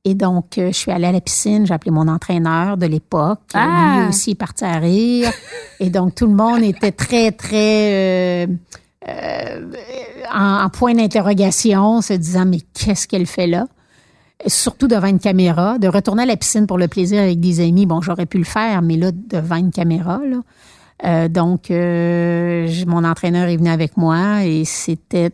Et 0.04 0.14
donc, 0.14 0.56
euh, 0.56 0.68
je 0.68 0.76
suis 0.76 0.90
allée 0.90 1.06
à 1.06 1.12
la 1.12 1.20
piscine, 1.20 1.66
j'ai 1.66 1.74
appelé 1.74 1.90
mon 1.90 2.08
entraîneur 2.08 2.76
de 2.76 2.86
l'époque. 2.86 3.40
Ah! 3.52 3.98
Lui 4.00 4.08
aussi 4.08 4.30
est 4.30 4.34
parti 4.34 4.64
à 4.64 4.78
rire. 4.78 5.30
Et 5.80 5.90
donc, 5.90 6.14
tout 6.14 6.26
le 6.26 6.34
monde 6.34 6.62
était 6.62 6.92
très, 6.92 7.32
très 7.32 8.48
euh, 9.08 9.70
en, 10.32 10.68
point 10.70 10.94
d'interrogation, 10.94 12.00
se 12.00 12.14
disant, 12.14 12.46
mais 12.46 12.60
qu'est-ce 12.74 13.06
qu'elle 13.06 13.26
fait 13.26 13.46
là? 13.46 13.66
Surtout 14.46 14.88
devant 14.88 15.08
une 15.08 15.18
caméra. 15.18 15.78
De 15.78 15.86
retourner 15.86 16.22
à 16.22 16.26
la 16.26 16.36
piscine 16.36 16.66
pour 16.66 16.78
le 16.78 16.88
plaisir 16.88 17.22
avec 17.22 17.38
des 17.38 17.60
amis, 17.60 17.84
bon, 17.84 18.00
j'aurais 18.00 18.26
pu 18.26 18.38
le 18.38 18.44
faire, 18.44 18.80
mais 18.80 18.96
là, 18.96 19.10
devant 19.12 19.56
une 19.56 19.70
caméra, 19.70 20.18
là. 20.24 20.38
Donc, 21.28 21.70
mon 21.70 23.04
entraîneur 23.04 23.48
est 23.48 23.56
venu 23.56 23.70
avec 23.70 23.96
moi 23.96 24.44
et 24.44 24.64
c'était 24.64 25.30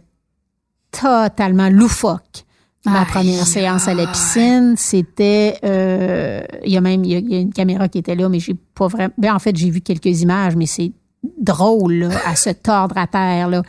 totalement 0.90 1.68
loufoque 1.68 2.46
ma 2.90 3.04
première 3.04 3.46
séance 3.46 3.88
à 3.88 3.94
la 3.94 4.06
piscine, 4.06 4.74
c'était 4.76 5.58
euh, 5.64 6.42
il 6.64 6.72
y 6.72 6.76
a 6.76 6.80
même 6.80 7.04
il 7.04 7.30
y 7.30 7.36
a, 7.36 7.40
une 7.40 7.52
caméra 7.52 7.88
qui 7.88 7.98
était 7.98 8.14
là, 8.14 8.28
mais 8.28 8.40
j'ai 8.40 8.54
pas 8.74 8.88
vraiment. 8.88 9.12
Ben, 9.18 9.34
en 9.34 9.38
fait, 9.38 9.56
j'ai 9.56 9.70
vu 9.70 9.80
quelques 9.80 10.22
images, 10.22 10.56
mais 10.56 10.66
c'est 10.66 10.92
drôle 11.38 12.08
à 12.24 12.36
se 12.36 12.50
tordre 12.50 12.96
à 12.98 13.06
terre. 13.06 13.48
Là. 13.48 13.62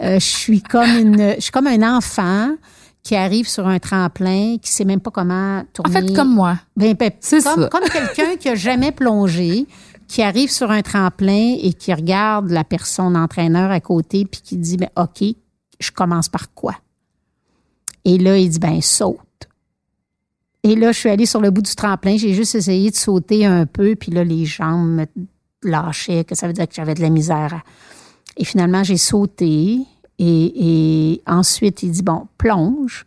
Euh, 0.00 0.14
je 0.14 0.24
suis 0.24 0.62
comme 0.62 0.90
une, 0.90 1.34
je 1.36 1.40
suis 1.40 1.52
comme 1.52 1.66
un 1.66 1.96
enfant 1.96 2.50
qui 3.02 3.16
arrive 3.16 3.48
sur 3.48 3.66
un 3.66 3.78
tremplin, 3.78 4.56
qui 4.60 4.70
sait 4.70 4.84
même 4.84 5.00
pas 5.00 5.10
comment 5.10 5.62
tourner. 5.72 5.96
En 5.96 6.00
fait, 6.00 6.14
comme 6.14 6.34
moi. 6.34 6.56
Ben, 6.76 6.94
ben 6.94 7.10
c'est 7.20 7.42
comme, 7.42 7.68
comme 7.68 7.88
quelqu'un 7.88 8.36
qui 8.38 8.48
a 8.48 8.54
jamais 8.54 8.92
plongé, 8.92 9.66
qui 10.10 10.22
arrive 10.22 10.50
sur 10.50 10.70
un 10.70 10.82
tremplin 10.82 11.56
et 11.62 11.72
qui 11.72 11.94
regarde 11.94 12.50
la 12.50 12.64
personne 12.64 13.16
entraîneur 13.16 13.70
à 13.70 13.80
côté 13.80 14.24
puis 14.24 14.40
qui 14.40 14.56
dit 14.56 14.76
ben 14.76 14.90
ok, 14.96 15.22
je 15.78 15.90
commence 15.92 16.28
par 16.28 16.52
quoi? 16.52 16.74
Et 18.04 18.18
là, 18.18 18.36
il 18.36 18.48
dit, 18.48 18.58
ben, 18.58 18.80
saute. 18.80 19.18
Et 20.62 20.74
là, 20.74 20.92
je 20.92 20.98
suis 20.98 21.08
allée 21.08 21.26
sur 21.26 21.40
le 21.40 21.50
bout 21.50 21.62
du 21.62 21.74
tremplin. 21.74 22.16
J'ai 22.16 22.34
juste 22.34 22.54
essayé 22.54 22.90
de 22.90 22.96
sauter 22.96 23.46
un 23.46 23.66
peu. 23.66 23.94
Puis 23.94 24.10
là, 24.10 24.24
les 24.24 24.44
jambes 24.44 24.88
me 24.88 25.06
lâchaient, 25.62 26.24
que 26.24 26.34
ça 26.34 26.46
veut 26.46 26.52
dire 26.52 26.68
que 26.68 26.74
j'avais 26.74 26.94
de 26.94 27.00
la 27.00 27.10
misère. 27.10 27.62
Et 28.36 28.44
finalement, 28.44 28.82
j'ai 28.82 28.96
sauté. 28.96 29.78
Et, 30.18 31.22
ensuite, 31.26 31.82
il 31.82 31.92
dit, 31.92 32.02
bon, 32.02 32.26
plonge. 32.36 33.06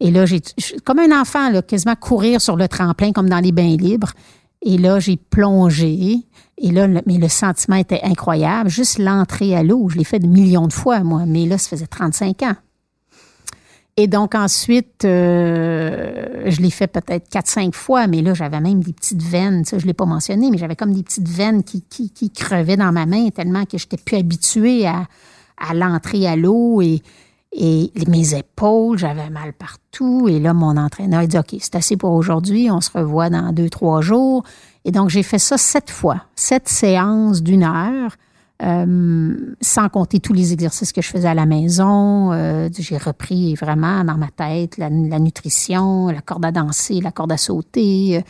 Et 0.00 0.10
là, 0.10 0.24
j'ai, 0.24 0.40
comme 0.84 0.98
un 0.98 1.20
enfant, 1.20 1.50
quasiment 1.62 1.96
courir 1.96 2.40
sur 2.40 2.56
le 2.56 2.68
tremplin 2.68 3.12
comme 3.12 3.28
dans 3.28 3.40
les 3.40 3.52
bains 3.52 3.76
libres. 3.76 4.12
Et 4.62 4.78
là, 4.78 4.98
j'ai 4.98 5.16
plongé. 5.16 6.20
Et 6.58 6.70
là, 6.70 6.86
mais 7.06 7.18
le 7.18 7.28
sentiment 7.28 7.76
était 7.76 8.00
incroyable. 8.02 8.70
Juste 8.70 8.98
l'entrée 8.98 9.56
à 9.56 9.62
l'eau, 9.62 9.88
je 9.88 9.96
l'ai 9.98 10.04
fait 10.04 10.20
de 10.20 10.26
millions 10.26 10.68
de 10.68 10.72
fois, 10.72 11.00
moi. 11.00 11.24
Mais 11.26 11.46
là, 11.46 11.58
ça 11.58 11.70
faisait 11.70 11.86
35 11.86 12.42
ans. 12.42 12.54
Et 13.96 14.08
donc 14.08 14.34
ensuite, 14.34 15.04
euh, 15.04 16.42
je 16.46 16.60
l'ai 16.60 16.70
fait 16.70 16.88
peut-être 16.88 17.28
quatre, 17.28 17.46
cinq 17.46 17.74
fois, 17.76 18.08
mais 18.08 18.22
là, 18.22 18.34
j'avais 18.34 18.60
même 18.60 18.82
des 18.82 18.92
petites 18.92 19.22
veines, 19.22 19.64
ça, 19.64 19.78
je 19.78 19.86
l'ai 19.86 19.94
pas 19.94 20.04
mentionné, 20.04 20.50
mais 20.50 20.58
j'avais 20.58 20.74
comme 20.74 20.92
des 20.92 21.04
petites 21.04 21.28
veines 21.28 21.62
qui, 21.62 21.82
qui, 21.82 22.10
qui 22.10 22.30
crevaient 22.30 22.76
dans 22.76 22.90
ma 22.90 23.06
main 23.06 23.28
tellement 23.28 23.64
que 23.64 23.78
j'étais 23.78 23.96
plus 23.96 24.16
habituée 24.16 24.84
à, 24.88 25.06
à 25.58 25.74
l'entrée 25.74 26.26
à 26.26 26.34
l'eau 26.34 26.82
et, 26.82 27.02
et 27.52 27.92
mes 28.08 28.34
épaules, 28.34 28.98
j'avais 28.98 29.30
mal 29.30 29.52
partout. 29.52 30.28
Et 30.28 30.40
là, 30.40 30.54
mon 30.54 30.76
entraîneur 30.76 31.20
a 31.20 31.26
dit, 31.28 31.38
OK, 31.38 31.54
c'est 31.60 31.76
assez 31.76 31.96
pour 31.96 32.12
aujourd'hui, 32.12 32.68
on 32.72 32.80
se 32.80 32.90
revoit 32.90 33.30
dans 33.30 33.52
deux, 33.52 33.70
trois 33.70 34.00
jours. 34.00 34.42
Et 34.84 34.92
donc, 34.92 35.10
j'ai 35.10 35.22
fait 35.22 35.38
ça 35.38 35.56
sept 35.56 35.90
fois, 35.90 36.24
sept 36.36 36.68
séances 36.68 37.42
d'une 37.42 37.64
heure. 37.64 38.16
Euh, 38.62 39.54
sans 39.60 39.88
compter 39.88 40.20
tous 40.20 40.32
les 40.32 40.52
exercices 40.52 40.92
que 40.92 41.02
je 41.02 41.08
faisais 41.08 41.26
à 41.26 41.34
la 41.34 41.44
maison. 41.44 42.32
Euh, 42.32 42.68
j'ai 42.78 42.96
repris 42.96 43.56
vraiment 43.56 44.04
dans 44.04 44.16
ma 44.16 44.28
tête 44.28 44.78
la, 44.78 44.88
nutrition, 44.90 46.06
la 46.06 46.20
corde 46.20 46.44
à 46.44 46.52
danser, 46.52 47.00
la 47.00 47.10
corde 47.10 47.32
à 47.32 47.36
sauter. 47.36 48.22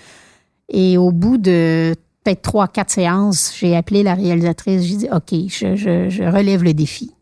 Et 0.70 0.96
au 0.96 1.12
bout 1.12 1.36
de 1.36 1.94
peut-être 2.24 2.40
trois, 2.40 2.68
quatre 2.68 2.90
séances, 2.90 3.54
j'ai 3.56 3.76
appelé 3.76 4.02
la 4.02 4.14
réalisatrice. 4.14 4.82
J'ai 4.82 4.96
dit, 4.96 5.08
OK, 5.12 5.34
je, 5.48 5.76
je, 5.76 6.24
relève 6.24 6.64
le 6.64 6.72
défi. 6.72 7.12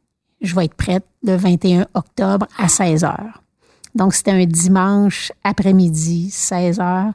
Je 0.41 0.55
vais 0.55 0.67
être 0.67 0.75
prête 0.75 1.05
le 1.25 1.37
21 1.37 1.87
octobre 1.95 2.47
à 2.57 2.69
16 2.69 3.05
heures. 3.05 3.43
Donc, 3.97 4.15
c'était 4.15 4.31
un 4.31 4.47
dimanche 4.47 5.33
après-midi, 5.45 6.31
16 6.31 6.81
heures. 6.81 7.13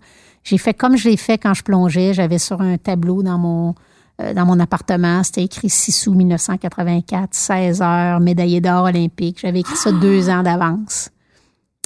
J'ai 0.47 0.57
fait 0.57 0.73
comme 0.73 0.95
je 0.95 1.09
l'ai 1.09 1.17
fait 1.17 1.37
quand 1.37 1.53
je 1.53 1.61
plongeais. 1.61 2.13
J'avais 2.13 2.37
sur 2.37 2.61
un 2.61 2.77
tableau 2.77 3.21
dans 3.21 3.37
mon, 3.37 3.75
euh, 4.21 4.33
dans 4.33 4.45
mon 4.45 4.61
appartement. 4.61 5.21
C'était 5.21 5.43
écrit 5.43 5.69
6 5.69 6.07
août 6.07 6.15
1984, 6.15 7.33
16 7.33 7.81
heures, 7.81 8.21
médaillé 8.21 8.61
d'or 8.61 8.85
olympique. 8.85 9.39
J'avais 9.41 9.59
écrit 9.59 9.75
ça 9.75 9.91
deux 9.91 10.29
ans 10.29 10.43
d'avance. 10.43 11.09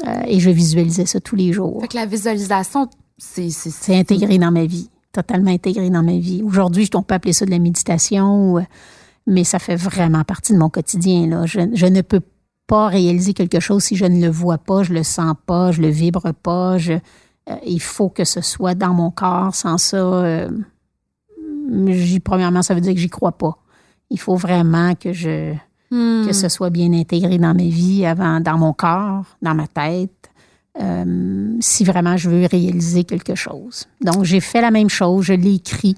Euh, 0.05 0.21
et 0.27 0.39
je 0.39 0.51
visualisais 0.51 1.07
ça 1.07 1.19
tous 1.19 1.35
les 1.35 1.53
jours. 1.53 1.81
Fait 1.81 1.87
que 1.87 1.97
la 1.97 2.05
visualisation, 2.05 2.87
c'est... 3.17 3.49
C'est 3.49 3.97
intégré 3.97 4.37
dans 4.37 4.51
ma 4.51 4.65
vie, 4.65 4.91
totalement 5.11 5.49
intégré 5.49 5.89
dans 5.89 6.03
ma 6.03 6.17
vie. 6.19 6.43
Aujourd'hui, 6.43 6.87
on 6.93 7.01
peut 7.01 7.15
appeler 7.15 7.33
ça 7.33 7.45
de 7.45 7.51
la 7.51 7.57
méditation, 7.57 8.59
euh, 8.59 8.61
mais 9.25 9.43
ça 9.43 9.57
fait 9.57 9.75
vraiment 9.75 10.23
partie 10.23 10.53
de 10.53 10.59
mon 10.59 10.69
quotidien. 10.69 11.25
Là. 11.25 11.47
Je, 11.47 11.61
je, 11.73 11.87
ne 11.87 12.01
peux 12.01 12.21
pas 12.67 12.89
réaliser 12.89 13.33
quelque 13.33 13.59
chose 13.59 13.85
si 13.85 13.95
je 13.95 14.05
ne 14.05 14.21
le 14.21 14.29
vois 14.29 14.59
pas, 14.59 14.83
je 14.83 14.93
le 14.93 15.01
sens 15.01 15.33
pas, 15.47 15.71
je 15.71 15.81
le 15.81 15.89
vibre 15.89 16.31
pas. 16.43 16.77
Je, 16.77 16.93
Euh, 17.49 17.55
il 17.65 17.81
faut 17.81 18.09
que 18.09 18.23
ce 18.23 18.41
soit 18.41 18.75
dans 18.75 18.93
mon 18.93 19.11
corps. 19.11 19.55
Sans 19.55 19.77
ça, 19.77 19.97
euh, 19.97 20.49
premièrement, 22.23 22.61
ça 22.61 22.73
veut 22.73 22.81
dire 22.81 22.93
que 22.93 22.99
j'y 22.99 23.09
crois 23.09 23.31
pas. 23.31 23.57
Il 24.09 24.19
faut 24.19 24.35
vraiment 24.35 24.93
que 24.95 25.13
je 25.13 25.53
hmm. 25.91 26.27
que 26.27 26.33
ce 26.33 26.49
soit 26.49 26.69
bien 26.69 26.91
intégré 26.93 27.37
dans 27.37 27.53
ma 27.53 27.63
vie, 27.63 28.05
avant, 28.05 28.39
dans 28.39 28.57
mon 28.57 28.73
corps, 28.73 29.25
dans 29.41 29.55
ma 29.55 29.67
tête. 29.67 30.11
Euh, 30.81 31.57
si 31.59 31.83
vraiment 31.83 32.15
je 32.15 32.29
veux 32.29 32.45
réaliser 32.45 33.03
quelque 33.03 33.35
chose. 33.35 33.87
Donc, 34.01 34.23
j'ai 34.23 34.39
fait 34.39 34.61
la 34.61 34.71
même 34.71 34.89
chose, 34.89 35.25
je 35.25 35.33
l'ai 35.33 35.55
écrit 35.55 35.97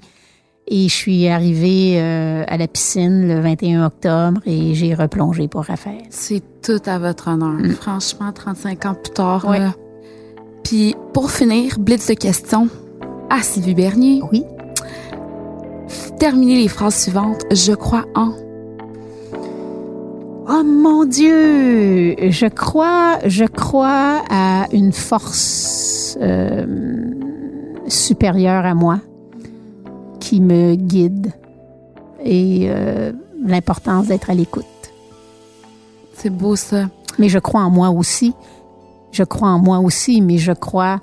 et 0.66 0.88
je 0.88 0.94
suis 0.94 1.28
arrivée 1.28 2.00
à 2.00 2.56
la 2.56 2.66
piscine 2.66 3.28
le 3.28 3.38
21 3.40 3.84
octobre 3.84 4.40
et 4.46 4.74
j'ai 4.74 4.94
replongé 4.94 5.46
pour 5.46 5.64
Raphaël. 5.64 6.02
C'est 6.10 6.42
tout 6.62 6.80
à 6.86 6.98
votre 6.98 7.28
honneur. 7.28 7.60
Hmm. 7.60 7.70
Franchement, 7.70 8.32
35 8.32 8.86
ans 8.86 8.94
plus 8.94 9.12
tard, 9.12 9.44
ouais. 9.44 9.60
Puis 10.64 10.96
pour 11.12 11.30
finir, 11.30 11.78
blitz 11.78 12.08
de 12.08 12.14
questions 12.14 12.68
à 13.30 13.42
Sylvie 13.42 13.74
Bernier. 13.74 14.22
Oui. 14.32 14.44
Terminez 16.18 16.62
les 16.62 16.68
phrases 16.68 17.02
suivantes. 17.02 17.42
Je 17.52 17.72
crois 17.72 18.06
en. 18.14 18.32
Oh 20.48 20.62
mon 20.64 21.04
Dieu, 21.04 22.16
je 22.30 22.46
crois, 22.46 23.18
je 23.24 23.44
crois 23.44 24.22
à 24.30 24.66
une 24.72 24.92
force 24.92 26.18
euh, 26.20 26.66
supérieure 27.86 28.66
à 28.66 28.74
moi 28.74 29.00
qui 30.20 30.40
me 30.40 30.74
guide 30.74 31.32
et 32.22 32.66
euh, 32.68 33.12
l'importance 33.44 34.06
d'être 34.06 34.30
à 34.30 34.34
l'écoute. 34.34 34.64
C'est 36.14 36.30
beau 36.30 36.56
ça. 36.56 36.88
Mais 37.18 37.28
je 37.28 37.38
crois 37.38 37.62
en 37.62 37.70
moi 37.70 37.90
aussi 37.90 38.34
je 39.14 39.22
crois 39.22 39.48
en 39.48 39.58
moi 39.58 39.78
aussi, 39.78 40.20
mais 40.20 40.38
je 40.38 40.52
crois 40.52 41.00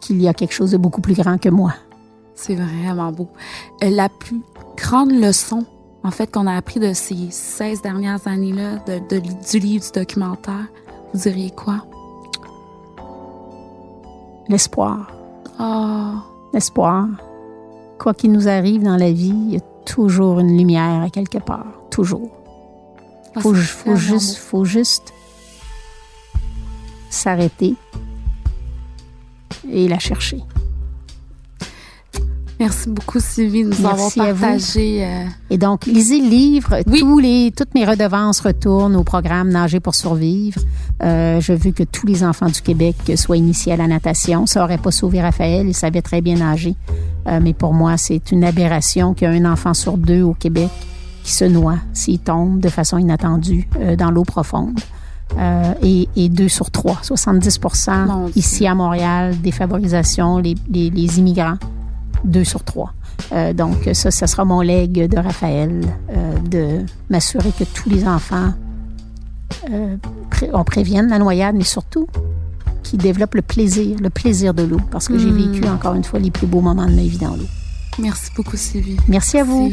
qu'il 0.00 0.20
y 0.20 0.28
a 0.28 0.34
quelque 0.34 0.52
chose 0.52 0.72
de 0.72 0.76
beaucoup 0.76 1.00
plus 1.00 1.14
grand 1.14 1.38
que 1.38 1.48
moi. 1.48 1.72
C'est 2.34 2.54
vraiment 2.54 3.10
beau. 3.10 3.28
Euh, 3.82 3.90
la 3.90 4.08
plus 4.08 4.40
grande 4.76 5.10
leçon, 5.10 5.64
en 6.04 6.10
fait, 6.10 6.30
qu'on 6.30 6.46
a 6.46 6.54
appris 6.54 6.78
de 6.78 6.92
ces 6.92 7.30
16 7.30 7.82
dernières 7.82 8.26
années-là, 8.26 8.76
de, 8.86 9.18
du 9.18 9.58
livre, 9.58 9.84
du 9.84 9.98
documentaire, 9.98 10.66
vous 11.12 11.20
diriez 11.20 11.50
quoi? 11.50 11.84
L'espoir. 14.48 15.10
Oh. 15.58 16.12
L'espoir. 16.52 17.08
Quoi 17.98 18.14
qu'il 18.14 18.32
nous 18.32 18.48
arrive 18.48 18.82
dans 18.82 18.96
la 18.96 19.12
vie, 19.12 19.34
il 19.34 19.54
y 19.54 19.56
a 19.56 19.60
toujours 19.86 20.40
une 20.40 20.56
lumière 20.56 21.02
à 21.02 21.08
quelque 21.08 21.38
part. 21.38 21.66
Toujours. 21.90 22.30
Ah, 23.34 23.40
faut, 23.40 23.54
faut 23.54 23.96
juste, 23.96 24.36
faut 24.36 24.64
juste 24.64 25.12
s'arrêter 27.10 27.74
et 29.70 29.88
la 29.88 29.98
chercher. 29.98 30.42
Merci 32.60 32.90
beaucoup, 32.90 33.20
Sylvie, 33.20 33.64
de 33.64 33.70
nous 33.70 33.86
avoir 33.86 34.12
partagé. 34.14 35.02
Euh, 35.02 35.24
et 35.48 35.56
donc, 35.56 35.86
lisez 35.86 36.20
le 36.20 36.28
livre. 36.28 36.80
Tous 36.98 37.18
les, 37.18 37.54
toutes 37.56 37.74
mes 37.74 37.86
redevances 37.86 38.40
retournent 38.40 38.96
au 38.96 39.02
programme 39.02 39.48
Nager 39.48 39.80
pour 39.80 39.94
survivre. 39.94 40.60
Euh, 41.02 41.40
je 41.40 41.54
veux 41.54 41.70
que 41.70 41.84
tous 41.84 42.06
les 42.06 42.22
enfants 42.22 42.48
du 42.48 42.60
Québec 42.60 42.96
soient 43.16 43.38
initiés 43.38 43.72
à 43.72 43.76
la 43.78 43.86
natation. 43.86 44.44
Ça 44.44 44.62
aurait 44.62 44.76
pas 44.76 44.90
sauvé 44.90 45.22
Raphaël, 45.22 45.68
il 45.68 45.74
savait 45.74 46.02
très 46.02 46.20
bien 46.20 46.36
nager. 46.36 46.76
Euh, 47.28 47.40
mais 47.42 47.54
pour 47.54 47.72
moi, 47.72 47.96
c'est 47.96 48.30
une 48.30 48.44
aberration 48.44 49.14
qu'il 49.14 49.26
y 49.26 49.30
a 49.30 49.32
un 49.32 49.50
enfant 49.50 49.72
sur 49.72 49.96
deux 49.96 50.20
au 50.20 50.34
Québec 50.34 50.68
qui 51.24 51.32
se 51.32 51.46
noie 51.46 51.76
s'il 51.94 52.18
tombe 52.18 52.60
de 52.60 52.68
façon 52.68 52.98
inattendue 52.98 53.68
dans 53.96 54.10
l'eau 54.10 54.24
profonde. 54.24 54.78
Euh, 55.38 55.74
et, 55.82 56.08
et, 56.16 56.28
deux 56.28 56.48
sur 56.48 56.70
trois, 56.70 57.00
70% 57.02 58.32
ici 58.34 58.66
à 58.66 58.74
Montréal, 58.74 59.40
défavorisation, 59.40 60.38
les, 60.38 60.56
les, 60.68 60.90
les 60.90 61.18
immigrants, 61.18 61.56
deux 62.24 62.44
sur 62.44 62.64
trois. 62.64 62.92
Euh, 63.32 63.52
donc 63.52 63.88
ça, 63.92 64.10
ça 64.10 64.26
sera 64.26 64.44
mon 64.44 64.60
legs 64.60 65.08
de 65.08 65.18
Raphaël, 65.18 65.82
euh, 66.10 66.38
de 66.38 66.84
m'assurer 67.08 67.52
que 67.56 67.64
tous 67.64 67.88
les 67.88 68.06
enfants, 68.06 68.52
euh, 69.70 69.96
on 70.52 70.64
prévienne 70.64 71.08
la 71.08 71.18
noyade, 71.18 71.54
mais 71.54 71.64
surtout 71.64 72.06
qu'ils 72.82 72.98
développent 72.98 73.34
le 73.34 73.42
plaisir, 73.42 73.96
le 74.00 74.10
plaisir 74.10 74.54
de 74.54 74.62
l'eau, 74.62 74.80
parce 74.90 75.08
que 75.08 75.18
j'ai 75.18 75.30
hmm. 75.30 75.52
vécu 75.52 75.68
encore 75.68 75.94
une 75.94 76.04
fois 76.04 76.18
les 76.18 76.30
plus 76.30 76.46
beaux 76.46 76.60
moments 76.60 76.86
de 76.86 76.94
ma 76.94 77.02
vie 77.02 77.18
dans 77.18 77.36
l'eau. 77.36 77.46
Merci 77.98 78.30
beaucoup, 78.34 78.56
Sylvie. 78.56 78.96
Merci 79.08 79.38
à 79.38 79.44
vous. 79.44 79.70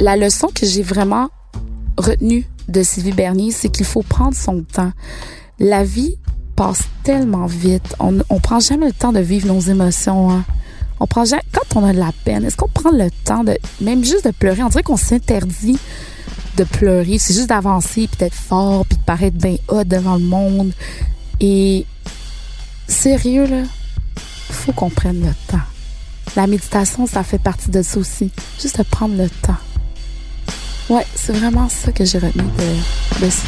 La 0.00 0.16
leçon 0.16 0.48
que 0.54 0.66
j'ai 0.66 0.82
vraiment 0.82 1.28
retenue 1.96 2.46
de 2.68 2.82
Sylvie 2.82 3.12
Bernier, 3.12 3.50
c'est 3.52 3.68
qu'il 3.68 3.86
faut 3.86 4.02
prendre 4.02 4.34
son 4.34 4.62
temps. 4.62 4.92
La 5.58 5.84
vie 5.84 6.16
passe 6.54 6.82
tellement 7.02 7.46
vite. 7.46 7.94
On, 7.98 8.18
on 8.28 8.40
prend 8.40 8.60
jamais 8.60 8.86
le 8.86 8.92
temps 8.92 9.12
de 9.12 9.20
vivre 9.20 9.46
nos 9.46 9.60
émotions. 9.60 10.30
Hein. 10.30 10.44
On 11.00 11.06
prend 11.06 11.24
jamais, 11.24 11.42
quand 11.52 11.80
on 11.80 11.84
a 11.84 11.92
de 11.92 11.98
la 11.98 12.12
peine, 12.24 12.44
est-ce 12.44 12.56
qu'on 12.56 12.68
prend 12.68 12.90
le 12.90 13.10
temps 13.24 13.44
de, 13.44 13.56
même 13.80 14.04
juste 14.04 14.24
de 14.24 14.30
pleurer? 14.30 14.62
On 14.62 14.68
dirait 14.68 14.82
qu'on 14.82 14.96
s'interdit 14.96 15.78
de 16.56 16.64
pleurer. 16.64 17.18
C'est 17.18 17.34
juste 17.34 17.48
d'avancer, 17.48 18.08
puis 18.08 18.18
d'être 18.18 18.34
fort, 18.34 18.86
puis 18.86 18.96
de 18.96 19.02
paraître 19.02 19.36
bien 19.36 19.56
haut 19.68 19.84
devant 19.84 20.16
le 20.16 20.24
monde. 20.24 20.72
Et 21.40 21.84
sérieux, 22.88 23.46
là, 23.46 23.62
faut 24.50 24.72
qu'on 24.72 24.90
prenne 24.90 25.20
le 25.20 25.32
temps. 25.48 25.64
La 26.34 26.46
méditation, 26.46 27.06
ça 27.06 27.22
fait 27.22 27.38
partie 27.38 27.70
de 27.70 27.82
ça 27.82 27.98
aussi. 27.98 28.30
Juste 28.60 28.78
de 28.78 28.82
prendre 28.82 29.16
le 29.16 29.28
temps. 29.28 29.56
Ouais, 30.88 31.04
c'est 31.16 31.32
vraiment 31.32 31.68
ça 31.68 31.90
que 31.90 32.04
j'ai 32.04 32.18
retenu 32.18 32.44
de, 32.44 33.24
de 33.24 33.30
ce 33.30 33.42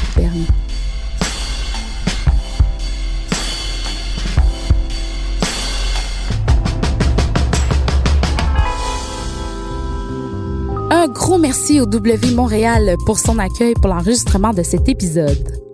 Un 10.90 11.07
gros 11.07 11.38
merci 11.38 11.81
au 11.81 11.87
W 11.87 12.35
Montréal 12.35 12.96
pour 13.07 13.20
son 13.20 13.38
accueil 13.38 13.74
pour 13.74 13.88
l'enregistrement 13.88 14.53
de 14.53 14.64
cet 14.64 14.88
épisode. 14.88 15.67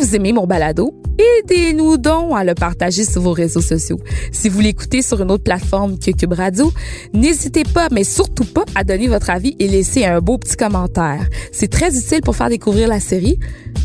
Vous 0.00 0.16
aimez 0.16 0.32
mon 0.32 0.46
balado, 0.46 0.94
aidez-nous 1.18 1.98
donc 1.98 2.32
à 2.34 2.42
le 2.42 2.54
partager 2.54 3.04
sur 3.04 3.20
vos 3.20 3.32
réseaux 3.32 3.60
sociaux. 3.60 4.00
Si 4.32 4.48
vous 4.48 4.60
l'écoutez 4.60 5.02
sur 5.02 5.20
une 5.20 5.30
autre 5.30 5.44
plateforme 5.44 5.98
que 5.98 6.10
Cube 6.10 6.32
Radio, 6.32 6.72
n'hésitez 7.12 7.64
pas, 7.64 7.88
mais 7.92 8.02
surtout 8.02 8.46
pas, 8.46 8.64
à 8.74 8.82
donner 8.82 9.08
votre 9.08 9.28
avis 9.28 9.56
et 9.58 9.68
laisser 9.68 10.06
un 10.06 10.20
beau 10.20 10.38
petit 10.38 10.56
commentaire. 10.56 11.28
C'est 11.52 11.68
très 11.68 11.94
utile 11.94 12.22
pour 12.22 12.34
faire 12.34 12.48
découvrir 12.48 12.88
la 12.88 12.98
série. 12.98 13.38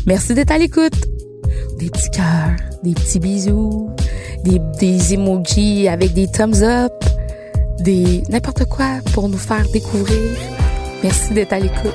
Merci 0.06 0.32
d'être 0.32 0.52
à 0.52 0.58
l'écoute. 0.58 0.94
Des 1.78 1.90
petits 1.90 2.10
cœurs, 2.10 2.56
des 2.82 2.94
petits 2.94 3.20
bisous, 3.20 3.90
des, 4.42 4.58
des 4.80 5.12
emojis 5.12 5.86
avec 5.86 6.14
des 6.14 6.28
thumbs 6.28 6.62
up, 6.62 6.92
des 7.80 8.22
n'importe 8.30 8.64
quoi 8.64 9.00
pour 9.12 9.28
nous 9.28 9.36
faire 9.36 9.68
découvrir. 9.70 10.32
Merci 11.02 11.34
d'être 11.34 11.52
à 11.52 11.58
l'écoute. 11.58 11.94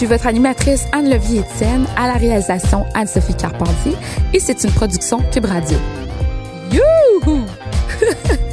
Je 0.00 0.06
suis 0.06 0.14
votre 0.14 0.28
animatrice 0.28 0.86
Anne-Levier-Étienne, 0.92 1.84
à 1.94 2.06
la 2.06 2.14
réalisation 2.14 2.86
Anne-Sophie 2.94 3.34
Carpentier, 3.34 3.92
et 4.32 4.40
c'est 4.40 4.64
une 4.64 4.70
production 4.70 5.18
Cube 5.30 5.44
Radio. 5.44 5.76
Youhou! 6.72 7.44